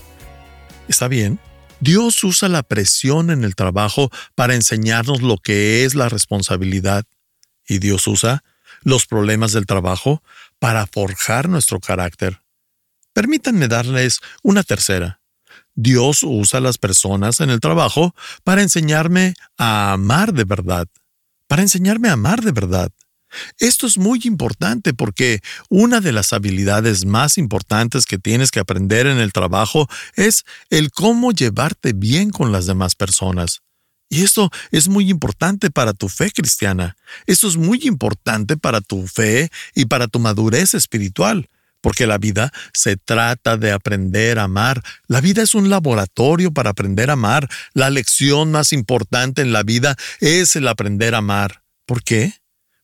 ¿Está 0.87 1.07
bien? 1.07 1.39
Dios 1.79 2.23
usa 2.23 2.49
la 2.49 2.61
presión 2.61 3.31
en 3.31 3.43
el 3.43 3.55
trabajo 3.55 4.11
para 4.35 4.53
enseñarnos 4.53 5.23
lo 5.23 5.37
que 5.37 5.85
es 5.85 5.95
la 5.95 6.07
responsabilidad. 6.07 7.05
Y 7.67 7.79
Dios 7.79 8.05
usa 8.05 8.43
los 8.83 9.07
problemas 9.07 9.53
del 9.53 9.65
trabajo 9.65 10.21
para 10.59 10.85
forjar 10.85 11.49
nuestro 11.49 11.79
carácter. 11.79 12.41
Permítanme 13.13 13.67
darles 13.67 14.19
una 14.43 14.61
tercera. 14.61 15.19
Dios 15.73 16.21
usa 16.21 16.59
a 16.59 16.61
las 16.61 16.77
personas 16.77 17.39
en 17.39 17.49
el 17.49 17.59
trabajo 17.59 18.13
para 18.43 18.61
enseñarme 18.61 19.33
a 19.57 19.93
amar 19.93 20.31
de 20.31 20.43
verdad, 20.43 20.87
para 21.47 21.63
enseñarme 21.63 22.09
a 22.09 22.13
amar 22.13 22.43
de 22.43 22.51
verdad. 22.51 22.91
Esto 23.59 23.87
es 23.87 23.97
muy 23.97 24.21
importante 24.23 24.93
porque 24.93 25.41
una 25.69 26.01
de 26.01 26.11
las 26.11 26.33
habilidades 26.33 27.05
más 27.05 27.37
importantes 27.37 28.05
que 28.05 28.17
tienes 28.17 28.51
que 28.51 28.59
aprender 28.59 29.07
en 29.07 29.17
el 29.17 29.33
trabajo 29.33 29.87
es 30.15 30.43
el 30.69 30.91
cómo 30.91 31.31
llevarte 31.31 31.93
bien 31.93 32.31
con 32.31 32.51
las 32.51 32.65
demás 32.65 32.95
personas. 32.95 33.61
Y 34.09 34.23
esto 34.23 34.51
es 34.71 34.87
muy 34.87 35.09
importante 35.09 35.71
para 35.71 35.93
tu 35.93 36.09
fe 36.09 36.31
cristiana. 36.31 36.95
Esto 37.25 37.47
es 37.47 37.57
muy 37.57 37.79
importante 37.83 38.55
para 38.55 38.81
tu 38.81 39.07
fe 39.07 39.49
y 39.73 39.85
para 39.85 40.07
tu 40.07 40.19
madurez 40.19 40.73
espiritual 40.73 41.49
porque 41.85 42.07
la 42.07 42.17
vida 42.17 42.51
se 42.73 42.97
trata 42.97 43.57
de 43.57 43.71
aprender 43.71 44.39
a 44.39 44.45
amar. 44.45 44.81
La 45.05 45.21
vida 45.21 45.43
es 45.43 45.53
un 45.53 45.69
laboratorio 45.69 46.51
para 46.51 46.71
aprender 46.71 47.11
a 47.11 47.13
amar. 47.13 47.47
La 47.75 47.91
lección 47.91 48.49
más 48.49 48.73
importante 48.73 49.43
en 49.43 49.53
la 49.53 49.61
vida 49.61 49.95
es 50.19 50.55
el 50.55 50.67
aprender 50.67 51.13
a 51.13 51.19
amar. 51.19 51.61
¿Por 51.85 52.01
qué? 52.01 52.33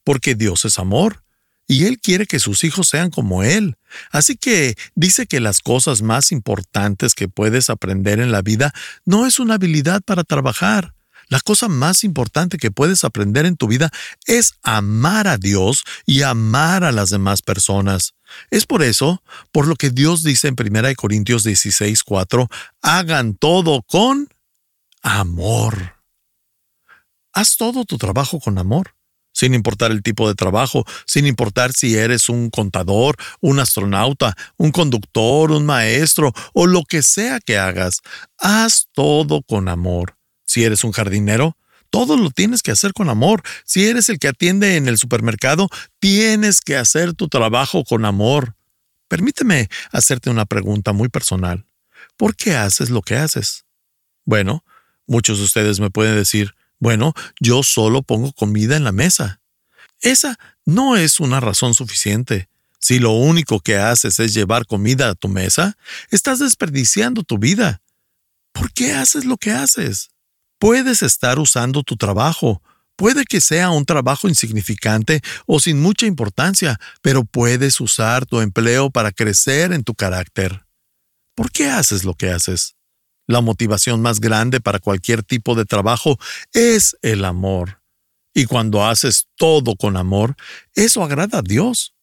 Porque 0.03 0.35
Dios 0.35 0.65
es 0.65 0.79
amor 0.79 1.23
y 1.67 1.85
Él 1.85 1.99
quiere 1.99 2.25
que 2.25 2.39
sus 2.39 2.63
hijos 2.63 2.89
sean 2.89 3.09
como 3.09 3.43
Él. 3.43 3.75
Así 4.11 4.35
que 4.35 4.75
dice 4.95 5.27
que 5.27 5.39
las 5.39 5.61
cosas 5.61 6.01
más 6.01 6.31
importantes 6.31 7.15
que 7.15 7.27
puedes 7.27 7.69
aprender 7.69 8.19
en 8.19 8.31
la 8.31 8.41
vida 8.41 8.73
no 9.05 9.25
es 9.25 9.39
una 9.39 9.55
habilidad 9.55 10.01
para 10.01 10.23
trabajar, 10.23 10.93
la 11.31 11.39
cosa 11.39 11.69
más 11.69 12.03
importante 12.03 12.57
que 12.57 12.71
puedes 12.71 13.05
aprender 13.05 13.45
en 13.45 13.55
tu 13.55 13.67
vida 13.67 13.89
es 14.25 14.55
amar 14.63 15.29
a 15.29 15.37
Dios 15.37 15.85
y 16.05 16.23
amar 16.23 16.83
a 16.83 16.91
las 16.91 17.09
demás 17.09 17.41
personas. 17.41 18.15
Es 18.49 18.65
por 18.65 18.83
eso, 18.83 19.23
por 19.53 19.65
lo 19.65 19.77
que 19.77 19.91
Dios 19.91 20.23
dice 20.23 20.49
en 20.49 20.57
1 20.59 20.93
Corintios 20.97 21.45
16, 21.45 22.03
4, 22.03 22.49
hagan 22.81 23.35
todo 23.35 23.81
con 23.83 24.27
amor. 25.01 25.95
Haz 27.31 27.55
todo 27.55 27.85
tu 27.85 27.97
trabajo 27.97 28.41
con 28.41 28.57
amor, 28.57 28.93
sin 29.41 29.55
importar 29.55 29.89
el 29.89 30.03
tipo 30.03 30.27
de 30.27 30.35
trabajo, 30.35 30.85
sin 31.07 31.25
importar 31.25 31.73
si 31.73 31.97
eres 31.97 32.29
un 32.29 32.51
contador, 32.51 33.15
un 33.39 33.59
astronauta, 33.59 34.35
un 34.55 34.69
conductor, 34.71 35.49
un 35.49 35.65
maestro 35.65 36.31
o 36.53 36.67
lo 36.67 36.83
que 36.83 37.01
sea 37.01 37.39
que 37.39 37.57
hagas. 37.57 38.01
Haz 38.37 38.89
todo 38.91 39.41
con 39.41 39.67
amor. 39.67 40.15
Si 40.45 40.63
eres 40.63 40.83
un 40.83 40.91
jardinero, 40.91 41.57
todo 41.89 42.17
lo 42.17 42.29
tienes 42.29 42.61
que 42.61 42.69
hacer 42.69 42.93
con 42.93 43.09
amor. 43.09 43.41
Si 43.65 43.87
eres 43.87 44.09
el 44.09 44.19
que 44.19 44.27
atiende 44.27 44.75
en 44.75 44.87
el 44.87 44.99
supermercado, 44.99 45.69
tienes 45.99 46.61
que 46.61 46.77
hacer 46.77 47.15
tu 47.15 47.27
trabajo 47.27 47.83
con 47.83 48.05
amor. 48.05 48.55
Permíteme 49.07 49.69
hacerte 49.91 50.29
una 50.29 50.45
pregunta 50.45 50.93
muy 50.93 51.09
personal. 51.09 51.65
¿Por 52.15 52.35
qué 52.35 52.53
haces 52.53 52.91
lo 52.91 53.01
que 53.01 53.15
haces? 53.15 53.65
Bueno, 54.23 54.63
muchos 55.07 55.39
de 55.39 55.45
ustedes 55.45 55.79
me 55.79 55.89
pueden 55.89 56.13
decir, 56.13 56.53
bueno, 56.81 57.13
yo 57.39 57.61
solo 57.61 58.01
pongo 58.01 58.33
comida 58.33 58.75
en 58.75 58.83
la 58.83 58.91
mesa. 58.91 59.39
Esa 60.01 60.37
no 60.65 60.97
es 60.97 61.19
una 61.19 61.39
razón 61.39 61.75
suficiente. 61.75 62.49
Si 62.79 62.97
lo 62.97 63.11
único 63.11 63.59
que 63.59 63.77
haces 63.77 64.19
es 64.19 64.33
llevar 64.33 64.65
comida 64.65 65.09
a 65.09 65.13
tu 65.13 65.27
mesa, 65.27 65.77
estás 66.09 66.39
desperdiciando 66.39 67.21
tu 67.21 67.37
vida. 67.37 67.83
¿Por 68.51 68.73
qué 68.73 68.93
haces 68.93 69.25
lo 69.25 69.37
que 69.37 69.51
haces? 69.51 70.09
Puedes 70.57 71.03
estar 71.03 71.37
usando 71.37 71.83
tu 71.83 71.97
trabajo. 71.97 72.63
Puede 72.95 73.25
que 73.25 73.41
sea 73.41 73.69
un 73.69 73.85
trabajo 73.85 74.27
insignificante 74.27 75.21
o 75.45 75.59
sin 75.59 75.79
mucha 75.79 76.07
importancia, 76.07 76.79
pero 77.03 77.23
puedes 77.25 77.79
usar 77.79 78.25
tu 78.25 78.41
empleo 78.41 78.89
para 78.89 79.11
crecer 79.11 79.71
en 79.71 79.83
tu 79.83 79.93
carácter. 79.93 80.65
¿Por 81.35 81.51
qué 81.51 81.69
haces 81.69 82.03
lo 82.03 82.15
que 82.15 82.31
haces? 82.31 82.75
La 83.31 83.39
motivación 83.39 84.01
más 84.01 84.19
grande 84.19 84.59
para 84.59 84.79
cualquier 84.79 85.23
tipo 85.23 85.55
de 85.55 85.63
trabajo 85.63 86.19
es 86.51 86.97
el 87.01 87.23
amor. 87.23 87.81
Y 88.33 88.43
cuando 88.43 88.85
haces 88.85 89.29
todo 89.37 89.77
con 89.77 89.95
amor, 89.95 90.35
eso 90.75 91.01
agrada 91.01 91.39
a 91.39 91.41
Dios. 91.41 91.93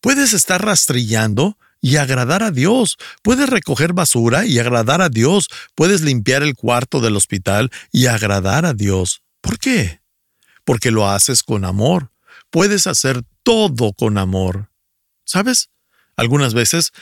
Puedes 0.00 0.32
estar 0.32 0.64
rastrillando 0.64 1.58
y 1.80 1.96
agradar 1.96 2.44
a 2.44 2.52
Dios. 2.52 2.98
Puedes 3.22 3.48
recoger 3.48 3.94
basura 3.94 4.46
y 4.46 4.60
agradar 4.60 5.02
a 5.02 5.08
Dios. 5.08 5.48
Puedes 5.74 6.02
limpiar 6.02 6.44
el 6.44 6.54
cuarto 6.54 7.00
del 7.00 7.16
hospital 7.16 7.72
y 7.90 8.06
agradar 8.06 8.64
a 8.64 8.74
Dios. 8.74 9.22
¿Por 9.40 9.58
qué? 9.58 10.02
Porque 10.64 10.92
lo 10.92 11.08
haces 11.08 11.42
con 11.42 11.64
amor. 11.64 12.12
Puedes 12.50 12.86
hacer 12.86 13.24
todo 13.42 13.92
con 13.92 14.18
amor. 14.18 14.70
¿Sabes? 15.24 15.70
Algunas 16.16 16.54
veces 16.54 16.92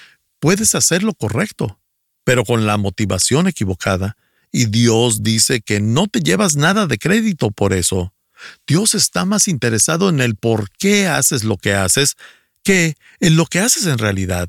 puedes 0.41 0.75
hacer 0.75 1.03
lo 1.03 1.13
correcto, 1.13 1.82
pero 2.25 2.45
con 2.45 2.67
la 2.67 2.77
motivación 2.77 3.49
equivocada. 3.49 4.17
Y 4.51 4.67
Dios 4.67 5.23
dice 5.23 5.63
que 5.63 5.81
no 5.81 6.07
te 6.07 6.21
llevas 6.21 6.57
nada 6.57 6.87
de 6.87 6.99
crédito 6.99 7.51
por 7.51 7.73
eso. 7.73 8.13
Dios 8.67 8.95
está 8.95 9.25
más 9.25 9.49
interesado 9.49 10.09
en 10.09 10.21
el 10.21 10.37
por 10.37 10.71
qué 10.71 11.07
haces 11.07 11.45
lo 11.45 11.57
que 11.57 11.75
haces 11.75 12.17
que 12.65 12.97
en 13.21 13.37
lo 13.37 13.47
que 13.47 13.61
haces 13.61 13.87
en 13.87 13.99
realidad. 13.99 14.49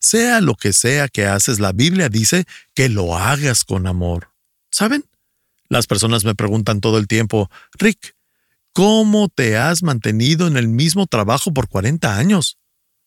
Sea 0.00 0.40
lo 0.40 0.54
que 0.54 0.72
sea 0.72 1.08
que 1.08 1.26
haces, 1.26 1.60
la 1.60 1.72
Biblia 1.72 2.08
dice 2.08 2.46
que 2.74 2.88
lo 2.88 3.16
hagas 3.16 3.64
con 3.64 3.86
amor. 3.86 4.30
¿Saben? 4.70 5.04
Las 5.68 5.86
personas 5.86 6.24
me 6.24 6.34
preguntan 6.34 6.80
todo 6.80 6.98
el 6.98 7.06
tiempo, 7.06 7.50
Rick, 7.72 8.16
¿cómo 8.72 9.28
te 9.28 9.56
has 9.56 9.82
mantenido 9.82 10.46
en 10.46 10.56
el 10.56 10.68
mismo 10.68 11.06
trabajo 11.06 11.52
por 11.52 11.68
40 11.68 12.16
años? 12.16 12.58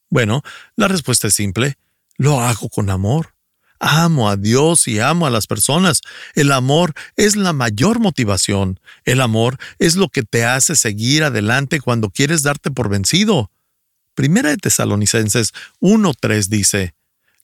Bueno, 0.09 0.41
la 0.75 0.87
respuesta 0.87 1.27
es 1.27 1.33
simple, 1.33 1.77
lo 2.17 2.41
hago 2.41 2.69
con 2.69 2.89
amor. 2.89 3.36
Amo 3.79 4.29
a 4.29 4.37
Dios 4.37 4.87
y 4.87 4.99
amo 4.99 5.27
a 5.27 5.29
las 5.29 5.47
personas. 5.47 6.01
El 6.35 6.51
amor 6.51 6.93
es 7.15 7.35
la 7.35 7.53
mayor 7.53 7.99
motivación. 7.99 8.79
El 9.05 9.21
amor 9.21 9.57
es 9.79 9.95
lo 9.95 10.09
que 10.09 10.23
te 10.23 10.45
hace 10.45 10.75
seguir 10.75 11.23
adelante 11.23 11.79
cuando 11.79 12.09
quieres 12.09 12.43
darte 12.43 12.71
por 12.71 12.89
vencido. 12.89 13.51
Primera 14.15 14.49
de 14.49 14.57
Tesalonicenses 14.57 15.53
1.3 15.79 16.47
dice, 16.47 16.95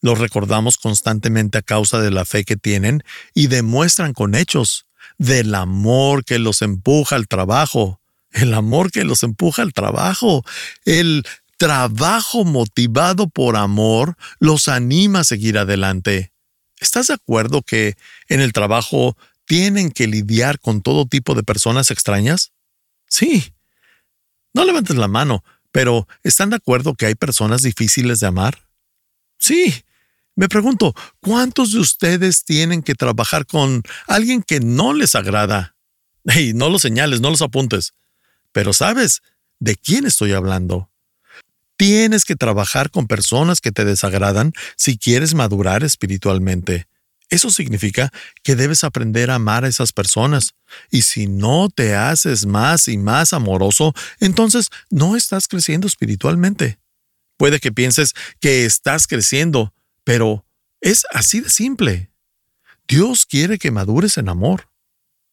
los 0.01 0.19
recordamos 0.19 0.77
constantemente 0.77 1.59
a 1.59 1.61
causa 1.61 2.01
de 2.01 2.11
la 2.11 2.25
fe 2.25 2.43
que 2.43 2.57
tienen 2.57 3.03
y 3.33 3.47
demuestran 3.47 4.13
con 4.13 4.35
hechos 4.35 4.85
del 5.17 5.55
amor 5.55 6.25
que 6.25 6.39
los 6.39 6.61
empuja 6.61 7.15
al 7.15 7.27
trabajo, 7.27 8.01
el 8.31 8.53
amor 8.53 8.91
que 8.91 9.03
los 9.03 9.23
empuja 9.23 9.61
al 9.61 9.71
trabajo, 9.71 10.43
el 10.83 11.23
trabajo 11.63 12.43
motivado 12.43 13.29
por 13.29 13.55
amor 13.55 14.17
los 14.37 14.67
anima 14.67 15.21
a 15.21 15.23
seguir 15.23 15.57
adelante. 15.57 16.33
¿Estás 16.77 17.07
de 17.07 17.13
acuerdo 17.13 17.61
que 17.61 17.95
en 18.27 18.41
el 18.41 18.51
trabajo 18.51 19.15
tienen 19.45 19.89
que 19.89 20.07
lidiar 20.07 20.59
con 20.59 20.81
todo 20.81 21.05
tipo 21.05 21.35
de 21.35 21.43
personas 21.43 21.89
extrañas? 21.89 22.51
Sí. 23.07 23.53
No 24.53 24.65
levantes 24.65 24.97
la 24.97 25.07
mano, 25.07 25.45
pero, 25.71 26.05
¿están 26.23 26.49
de 26.49 26.57
acuerdo 26.57 26.95
que 26.95 27.05
hay 27.05 27.15
personas 27.15 27.61
difíciles 27.61 28.19
de 28.19 28.27
amar? 28.27 28.67
Sí. 29.39 29.85
Me 30.35 30.49
pregunto, 30.49 30.93
¿cuántos 31.21 31.71
de 31.71 31.79
ustedes 31.79 32.43
tienen 32.43 32.83
que 32.83 32.93
trabajar 32.93 33.45
con 33.45 33.83
alguien 34.05 34.43
que 34.43 34.59
no 34.59 34.91
les 34.91 35.15
agrada? 35.15 35.77
Hey, 36.25 36.51
no 36.53 36.67
lo 36.69 36.77
señales, 36.77 37.21
no 37.21 37.29
los 37.29 37.41
apuntes. 37.41 37.93
Pero 38.51 38.73
sabes 38.73 39.21
de 39.59 39.77
quién 39.77 40.05
estoy 40.05 40.33
hablando. 40.33 40.89
Tienes 41.77 42.25
que 42.25 42.35
trabajar 42.35 42.91
con 42.91 43.07
personas 43.07 43.61
que 43.61 43.71
te 43.71 43.85
desagradan 43.85 44.53
si 44.77 44.97
quieres 44.97 45.33
madurar 45.33 45.83
espiritualmente. 45.83 46.87
Eso 47.29 47.49
significa 47.49 48.11
que 48.43 48.55
debes 48.55 48.83
aprender 48.83 49.31
a 49.31 49.35
amar 49.35 49.65
a 49.65 49.67
esas 49.67 49.91
personas. 49.91 50.53
Y 50.91 51.01
si 51.01 51.25
no 51.25 51.69
te 51.69 51.95
haces 51.95 52.45
más 52.45 52.87
y 52.87 52.97
más 52.97 53.33
amoroso, 53.33 53.93
entonces 54.19 54.67
no 54.91 55.15
estás 55.15 55.47
creciendo 55.47 55.87
espiritualmente. 55.87 56.77
Puede 57.37 57.59
que 57.59 57.71
pienses 57.71 58.13
que 58.39 58.65
estás 58.65 59.07
creciendo, 59.07 59.73
pero 60.03 60.45
es 60.79 61.05
así 61.11 61.41
de 61.41 61.49
simple. 61.49 62.11
Dios 62.87 63.25
quiere 63.25 63.57
que 63.57 63.71
madures 63.71 64.17
en 64.17 64.29
amor. 64.29 64.69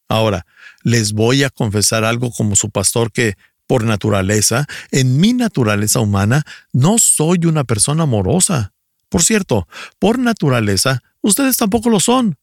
Ahora, 0.09 0.45
les 0.83 1.13
voy 1.13 1.43
a 1.43 1.49
confesar 1.49 2.03
algo 2.03 2.31
como 2.31 2.55
su 2.55 2.69
pastor 2.69 3.11
que, 3.11 3.35
por 3.71 3.85
naturaleza, 3.85 4.67
en 4.91 5.21
mi 5.21 5.31
naturaleza 5.31 6.01
humana, 6.01 6.43
no 6.73 6.97
soy 6.97 7.45
una 7.45 7.63
persona 7.63 8.03
amorosa. 8.03 8.73
Por 9.07 9.23
cierto, 9.23 9.65
por 9.97 10.19
naturaleza, 10.19 11.01
Ustedes 11.21 11.57
tampoco 11.57 11.89
lo 11.89 11.99
son. 11.99 12.37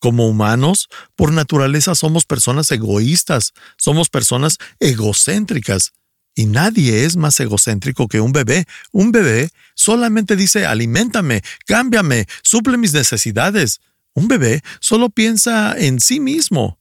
Como 0.00 0.28
humanos, 0.28 0.88
por 1.16 1.32
naturaleza 1.32 1.94
somos 1.94 2.26
personas 2.26 2.70
egoístas, 2.70 3.52
somos 3.78 4.10
personas 4.10 4.58
egocéntricas. 4.80 5.92
Y 6.34 6.46
nadie 6.46 7.04
es 7.04 7.16
más 7.16 7.38
egocéntrico 7.38 8.08
que 8.08 8.20
un 8.20 8.32
bebé. 8.32 8.66
Un 8.90 9.12
bebé 9.12 9.50
solamente 9.74 10.36
dice 10.36 10.66
aliméntame, 10.66 11.42
cámbiame, 11.64 12.26
suple 12.42 12.76
mis 12.76 12.92
necesidades. 12.92 13.80
Un 14.14 14.28
bebé 14.28 14.62
solo 14.80 15.10
piensa 15.10 15.74
en 15.78 16.00
sí 16.00 16.18
mismo. 16.18 16.78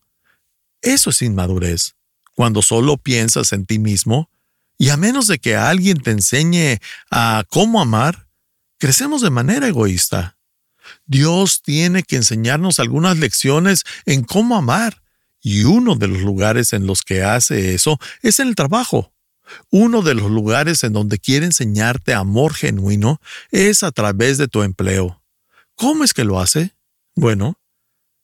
Eso 0.81 1.11
es 1.11 1.21
inmadurez. 1.21 1.95
Cuando 2.33 2.61
solo 2.61 2.97
piensas 2.97 3.53
en 3.53 3.65
ti 3.65 3.79
mismo, 3.79 4.29
Y 4.77 4.89
a 4.89 4.97
menos 4.97 5.27
de 5.27 5.37
que 5.37 5.55
alguien 5.55 6.01
te 6.01 6.11
enseñe 6.11 6.79
a 7.11 7.43
cómo 7.47 7.79
amar, 7.79 8.27
crecemos 8.79 9.21
de 9.21 9.29
manera 9.29 9.67
egoísta. 9.67 10.35
Dios 11.05 11.61
tiene 11.61 12.03
que 12.03 12.17
enseñarnos 12.17 12.79
algunas 12.79 13.17
lecciones 13.17 13.83
en 14.05 14.23
cómo 14.23 14.57
amar. 14.57 15.01
Y 15.41 15.63
uno 15.63 15.95
de 15.95 16.07
los 16.07 16.21
lugares 16.21 16.73
en 16.73 16.87
los 16.87 17.01
que 17.03 17.23
hace 17.23 17.75
eso 17.75 17.99
es 18.21 18.39
en 18.39 18.47
el 18.47 18.55
trabajo. 18.55 19.13
Uno 19.69 20.01
de 20.01 20.15
los 20.15 20.31
lugares 20.31 20.83
en 20.83 20.93
donde 20.93 21.19
quiere 21.19 21.45
enseñarte 21.45 22.13
amor 22.13 22.53
genuino 22.53 23.21
es 23.51 23.83
a 23.83 23.91
través 23.91 24.37
de 24.37 24.47
tu 24.47 24.63
empleo. 24.63 25.21
¿Cómo 25.75 26.03
es 26.03 26.13
que 26.13 26.23
lo 26.23 26.39
hace? 26.39 26.75
Bueno, 27.15 27.57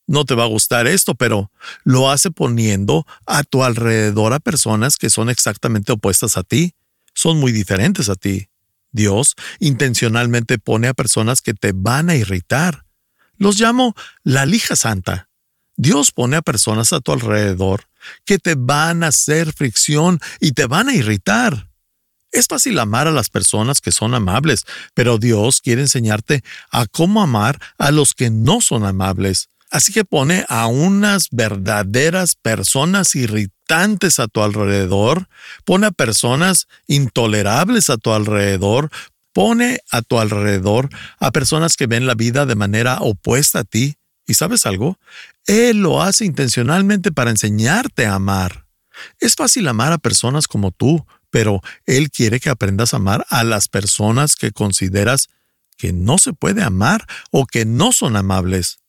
no 0.09 0.25
te 0.25 0.33
va 0.33 0.43
a 0.43 0.47
gustar 0.47 0.87
esto, 0.87 1.13
pero 1.13 1.51
lo 1.83 2.09
hace 2.09 2.31
poniendo 2.31 3.05
a 3.27 3.43
tu 3.43 3.63
alrededor 3.63 4.33
a 4.33 4.39
personas 4.39 4.97
que 4.97 5.11
son 5.11 5.29
exactamente 5.29 5.91
opuestas 5.91 6.35
a 6.35 6.41
ti, 6.41 6.73
son 7.13 7.37
muy 7.39 7.51
diferentes 7.51 8.09
a 8.09 8.15
ti. 8.15 8.49
Dios 8.91 9.35
intencionalmente 9.59 10.57
pone 10.57 10.87
a 10.87 10.95
personas 10.95 11.41
que 11.41 11.53
te 11.53 11.73
van 11.75 12.09
a 12.09 12.15
irritar. 12.15 12.85
Los 13.37 13.59
llamo 13.59 13.95
la 14.23 14.47
lija 14.47 14.75
santa. 14.75 15.29
Dios 15.77 16.11
pone 16.11 16.37
a 16.37 16.41
personas 16.41 16.91
a 16.91 17.01
tu 17.01 17.11
alrededor 17.11 17.87
que 18.25 18.39
te 18.39 18.55
van 18.55 19.03
a 19.03 19.07
hacer 19.09 19.53
fricción 19.53 20.19
y 20.39 20.53
te 20.53 20.65
van 20.65 20.89
a 20.89 20.95
irritar. 20.95 21.69
Es 22.31 22.47
fácil 22.47 22.79
amar 22.79 23.07
a 23.07 23.11
las 23.11 23.29
personas 23.29 23.79
que 23.79 23.91
son 23.91 24.15
amables, 24.15 24.65
pero 24.95 25.19
Dios 25.19 25.61
quiere 25.61 25.81
enseñarte 25.81 26.43
a 26.71 26.87
cómo 26.87 27.21
amar 27.21 27.59
a 27.77 27.91
los 27.91 28.15
que 28.15 28.31
no 28.31 28.61
son 28.61 28.85
amables. 28.85 29.48
Así 29.69 29.93
que 29.93 30.03
pone 30.03 30.45
a 30.49 30.67
unas 30.67 31.27
verdaderas 31.32 32.36
personas 32.36 33.15
irritantes 33.15 34.19
a 34.19 34.27
tu 34.27 34.41
alrededor, 34.41 35.29
pone 35.63 35.88
a 35.88 35.91
personas 35.91 36.67
intolerables 36.88 37.89
a 37.89 37.97
tu 37.97 38.12
alrededor, 38.12 38.89
pone 39.32 39.79
a 39.91 40.01
tu 40.01 40.19
alrededor 40.19 40.89
a 41.19 41.32
personas 41.32 41.77
que 41.77 41.86
ven 41.86 42.08
la 42.08 42.15
vida 42.15 42.45
de 42.45 42.55
manera 42.55 42.97
opuesta 43.01 43.60
a 43.60 43.63
ti. 43.63 43.95
¿Y 44.25 44.34
sabes 44.34 44.65
algo? 44.65 44.97
Él 45.45 45.77
lo 45.77 46.01
hace 46.01 46.25
intencionalmente 46.25 47.12
para 47.12 47.29
enseñarte 47.29 48.05
a 48.05 48.15
amar. 48.15 48.65
Es 49.19 49.36
fácil 49.36 49.67
amar 49.67 49.91
a 49.91 49.97
personas 49.97 50.47
como 50.47 50.71
tú, 50.71 51.05
pero 51.29 51.62
Él 51.86 52.10
quiere 52.10 52.39
que 52.39 52.49
aprendas 52.49 52.93
a 52.93 52.97
amar 52.97 53.25
a 53.29 53.43
las 53.43 53.67
personas 53.67 54.36
que 54.36 54.51
consideras 54.51 55.29
que 55.77 55.93
no 55.93 56.17
se 56.17 56.34
puede 56.34 56.63
amar 56.63 57.05
o 57.32 57.45
que 57.45 57.65
no 57.65 57.91
son 57.91 58.15
amables. 58.17 58.79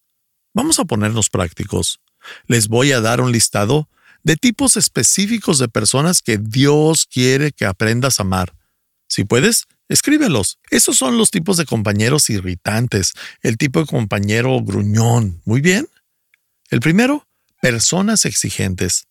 Vamos 0.54 0.78
a 0.78 0.84
ponernos 0.84 1.30
prácticos. 1.30 2.00
Les 2.46 2.68
voy 2.68 2.92
a 2.92 3.00
dar 3.00 3.20
un 3.20 3.32
listado 3.32 3.88
de 4.22 4.36
tipos 4.36 4.76
específicos 4.76 5.58
de 5.58 5.68
personas 5.68 6.22
que 6.22 6.38
Dios 6.38 7.06
quiere 7.06 7.52
que 7.52 7.64
aprendas 7.64 8.18
a 8.18 8.22
amar. 8.22 8.54
Si 9.08 9.24
puedes, 9.24 9.66
escríbelos. 9.88 10.58
Esos 10.70 10.96
son 10.96 11.18
los 11.18 11.30
tipos 11.30 11.56
de 11.56 11.66
compañeros 11.66 12.30
irritantes, 12.30 13.12
el 13.42 13.56
tipo 13.56 13.80
de 13.80 13.86
compañero 13.86 14.60
gruñón. 14.62 15.40
Muy 15.44 15.60
bien. 15.60 15.88
El 16.70 16.80
primero, 16.80 17.26
personas 17.60 18.24
exigentes. 18.24 19.06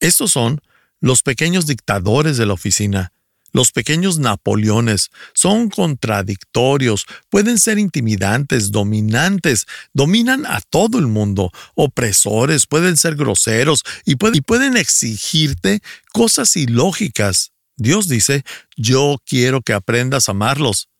Estos 0.00 0.32
son 0.32 0.60
los 1.00 1.22
pequeños 1.22 1.66
dictadores 1.66 2.36
de 2.36 2.46
la 2.46 2.52
oficina, 2.52 3.12
los 3.56 3.72
pequeños 3.72 4.18
Napoleones 4.18 5.10
son 5.32 5.70
contradictorios, 5.70 7.06
pueden 7.30 7.58
ser 7.58 7.78
intimidantes, 7.78 8.70
dominantes, 8.70 9.64
dominan 9.94 10.44
a 10.44 10.60
todo 10.60 10.98
el 10.98 11.06
mundo, 11.06 11.50
opresores, 11.74 12.66
pueden 12.66 12.98
ser 12.98 13.16
groseros 13.16 13.82
y, 14.04 14.16
pueden 14.16 14.76
exigirte 14.76 15.80
cosas 16.12 16.54
ilógicas. 16.54 17.52
Dios 17.78 18.08
dice, 18.08 18.44
yo 18.76 19.16
quiero 19.24 19.62
que 19.62 19.72
aprendas 19.72 20.28
a 20.28 20.32
amarlos. 20.32 20.90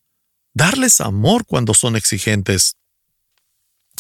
Darles 0.55 1.03
amor 1.03 1.45
cuando 1.45 1.75
son 1.75 1.95
exigentes. 1.95 2.77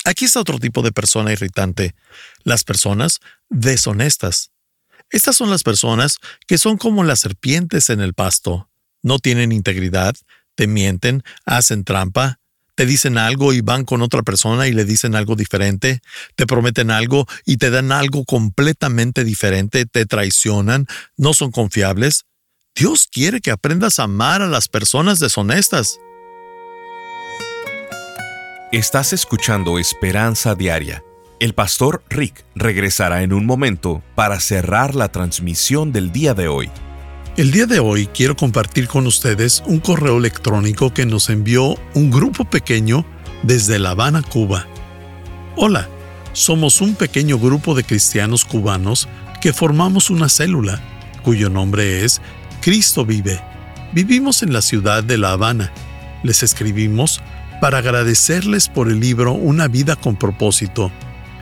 Aquí 0.07 0.25
está 0.25 0.41
otro 0.41 0.59
tipo 0.59 0.81
de 0.81 0.93
persona 0.93 1.31
irritante, 1.31 1.95
las 2.43 2.65
personas 2.65 3.21
deshonestas. 3.51 4.51
Estas 5.11 5.37
son 5.37 5.51
las 5.51 5.63
personas 5.63 6.19
que 6.47 6.59
son 6.59 6.79
como 6.79 7.05
las 7.05 7.21
serpientes 7.21 7.91
en 7.91 8.01
el 8.01 8.15
pasto. 8.15 8.69
No 9.03 9.19
tienen 9.19 9.53
integridad, 9.53 10.17
te 10.57 10.67
mienten, 10.67 11.23
hacen 11.45 11.85
trampa, 11.85 12.41
te 12.75 12.87
dicen 12.87 13.17
algo 13.17 13.53
y 13.53 13.61
van 13.61 13.85
con 13.85 14.03
otra 14.03 14.23
persona 14.23 14.67
y 14.67 14.73
le 14.73 14.85
dicen 14.85 15.15
algo 15.15 15.37
diferente, 15.37 16.01
te 16.35 16.47
prometen 16.47 16.91
algo 16.91 17.27
y 17.45 17.57
te 17.57 17.71
dan 17.71 17.93
algo 17.93 18.25
completamente 18.25 19.25
diferente, 19.25 19.87
te 19.87 20.07
traicionan, 20.07 20.87
no 21.17 21.35
son 21.35 21.53
confiables. 21.53 22.25
Dios 22.75 23.09
quiere 23.11 23.41
que 23.41 23.51
aprendas 23.51 23.99
a 23.99 24.05
amar 24.05 24.43
a 24.43 24.49
las 24.49 24.69
personas 24.69 25.21
deshonestas. 25.21 25.99
Estás 28.73 29.15
escuchando 29.15 29.79
Esperanza 29.79 30.55
Diaria 30.55 31.06
el 31.39 31.55
pastor 31.55 32.03
Rick 32.09 32.47
regresará 32.55 33.23
en 33.23 33.33
un 33.33 33.45
momento 33.45 34.03
para 34.15 34.41
cerrar 34.41 34.95
la 34.95 35.09
transmisión 35.09 35.93
del 35.93 36.13
día 36.13 36.35
de 36.35 36.49
hoy. 36.49 36.71
El 37.37 37.51
día 37.51 37.67
de 37.67 37.79
hoy 37.79 38.07
quiero 38.07 38.37
compartir 38.37 38.89
con 38.89 39.07
ustedes 39.07 39.63
un 39.67 39.79
correo 39.81 40.17
electrónico 40.17 40.95
que 40.95 41.05
nos 41.05 41.29
envió 41.29 41.77
un 41.95 42.11
grupo 42.11 42.47
pequeño 42.47 43.05
desde 43.43 43.79
La 43.79 43.91
Habana, 43.91 44.23
Cuba. 44.23 44.67
Hola, 45.57 45.89
somos 46.33 46.81
un 46.81 46.95
pequeño 46.95 47.39
grupo 47.39 47.75
de 47.75 47.85
cristianos 47.85 48.45
cubanos 48.45 49.07
que 49.43 49.53
formamos 49.53 50.09
una 50.09 50.31
célula, 50.31 50.81
cuyo 51.23 51.51
nombre 51.51 52.05
es 52.05 52.23
Cristo 52.63 53.05
vive. 53.05 53.39
Vivimos 53.93 54.43
en 54.43 54.55
la 54.55 54.63
ciudad 54.63 55.05
de 55.05 55.19
La 55.19 55.33
Habana. 55.33 55.71
Les 56.23 56.43
escribimos 56.43 57.21
para 57.61 57.79
agradecerles 57.79 58.69
por 58.69 58.89
el 58.89 59.01
libro 59.01 59.33
Una 59.33 59.69
vida 59.69 59.97
con 59.97 60.17
propósito 60.17 60.91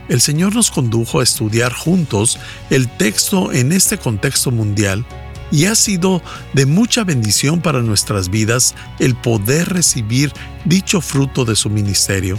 el 0.09 0.21
Señor 0.21 0.53
nos 0.55 0.71
condujo 0.71 1.19
a 1.19 1.23
estudiar 1.23 1.73
juntos 1.73 2.39
el 2.69 2.87
texto 2.87 3.51
en 3.51 3.71
este 3.71 3.97
contexto 3.97 4.51
mundial 4.51 5.05
y 5.51 5.65
ha 5.65 5.75
sido 5.75 6.21
de 6.53 6.65
mucha 6.65 7.03
bendición 7.03 7.61
para 7.61 7.81
nuestras 7.81 8.29
vidas 8.29 8.75
el 8.99 9.15
poder 9.15 9.69
recibir 9.69 10.31
dicho 10.65 11.01
fruto 11.01 11.45
de 11.45 11.55
su 11.55 11.69
ministerio. 11.69 12.37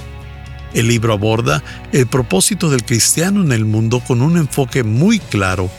El 0.74 0.88
libro 0.88 1.12
aborda 1.12 1.62
el 1.92 2.06
propósito 2.06 2.68
del 2.68 2.84
cristiano 2.84 3.42
en 3.42 3.52
el 3.52 3.64
mundo 3.64 4.00
con 4.00 4.20
un 4.22 4.36
enfoque 4.36 4.82
muy 4.82 5.18
claro 5.18 5.70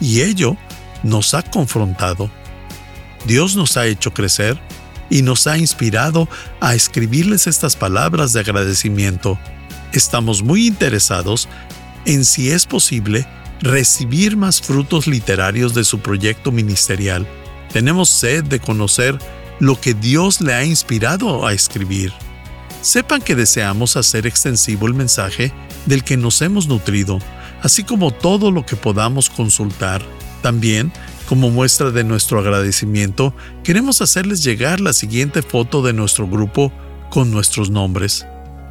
y 0.00 0.22
ello 0.22 0.56
nos 1.02 1.34
ha 1.34 1.42
confrontado. 1.42 2.30
Dios 3.26 3.54
nos 3.54 3.76
ha 3.76 3.86
hecho 3.86 4.12
crecer 4.12 4.58
y 5.10 5.22
nos 5.22 5.46
ha 5.46 5.58
inspirado 5.58 6.28
a 6.60 6.74
escribirles 6.74 7.46
estas 7.46 7.76
palabras 7.76 8.32
de 8.32 8.40
agradecimiento 8.40 9.38
estamos 9.92 10.42
muy 10.42 10.66
interesados 10.66 11.48
en 12.06 12.24
si 12.24 12.50
es 12.50 12.66
posible 12.66 13.26
recibir 13.60 14.36
más 14.36 14.60
frutos 14.60 15.06
literarios 15.06 15.74
de 15.74 15.84
su 15.84 16.00
proyecto 16.00 16.52
ministerial. 16.52 17.26
Tenemos 17.72 18.08
sed 18.08 18.44
de 18.44 18.58
conocer 18.60 19.18
lo 19.58 19.78
que 19.80 19.94
Dios 19.94 20.40
le 20.40 20.54
ha 20.54 20.64
inspirado 20.64 21.46
a 21.46 21.52
escribir. 21.52 22.12
Sepan 22.80 23.20
que 23.20 23.34
deseamos 23.34 23.96
hacer 23.96 24.26
extensivo 24.26 24.86
el 24.86 24.94
mensaje 24.94 25.52
del 25.84 26.02
que 26.02 26.16
nos 26.16 26.40
hemos 26.40 26.66
nutrido, 26.66 27.18
así 27.62 27.84
como 27.84 28.10
todo 28.10 28.50
lo 28.50 28.64
que 28.64 28.76
podamos 28.76 29.28
consultar. 29.28 30.02
También, 30.40 30.90
como 31.28 31.50
muestra 31.50 31.90
de 31.90 32.04
nuestro 32.04 32.40
agradecimiento, 32.40 33.34
queremos 33.62 34.00
hacerles 34.00 34.42
llegar 34.42 34.80
la 34.80 34.94
siguiente 34.94 35.42
foto 35.42 35.82
de 35.82 35.92
nuestro 35.92 36.26
grupo 36.26 36.72
con 37.10 37.30
nuestros 37.30 37.68
nombres. 37.68 38.26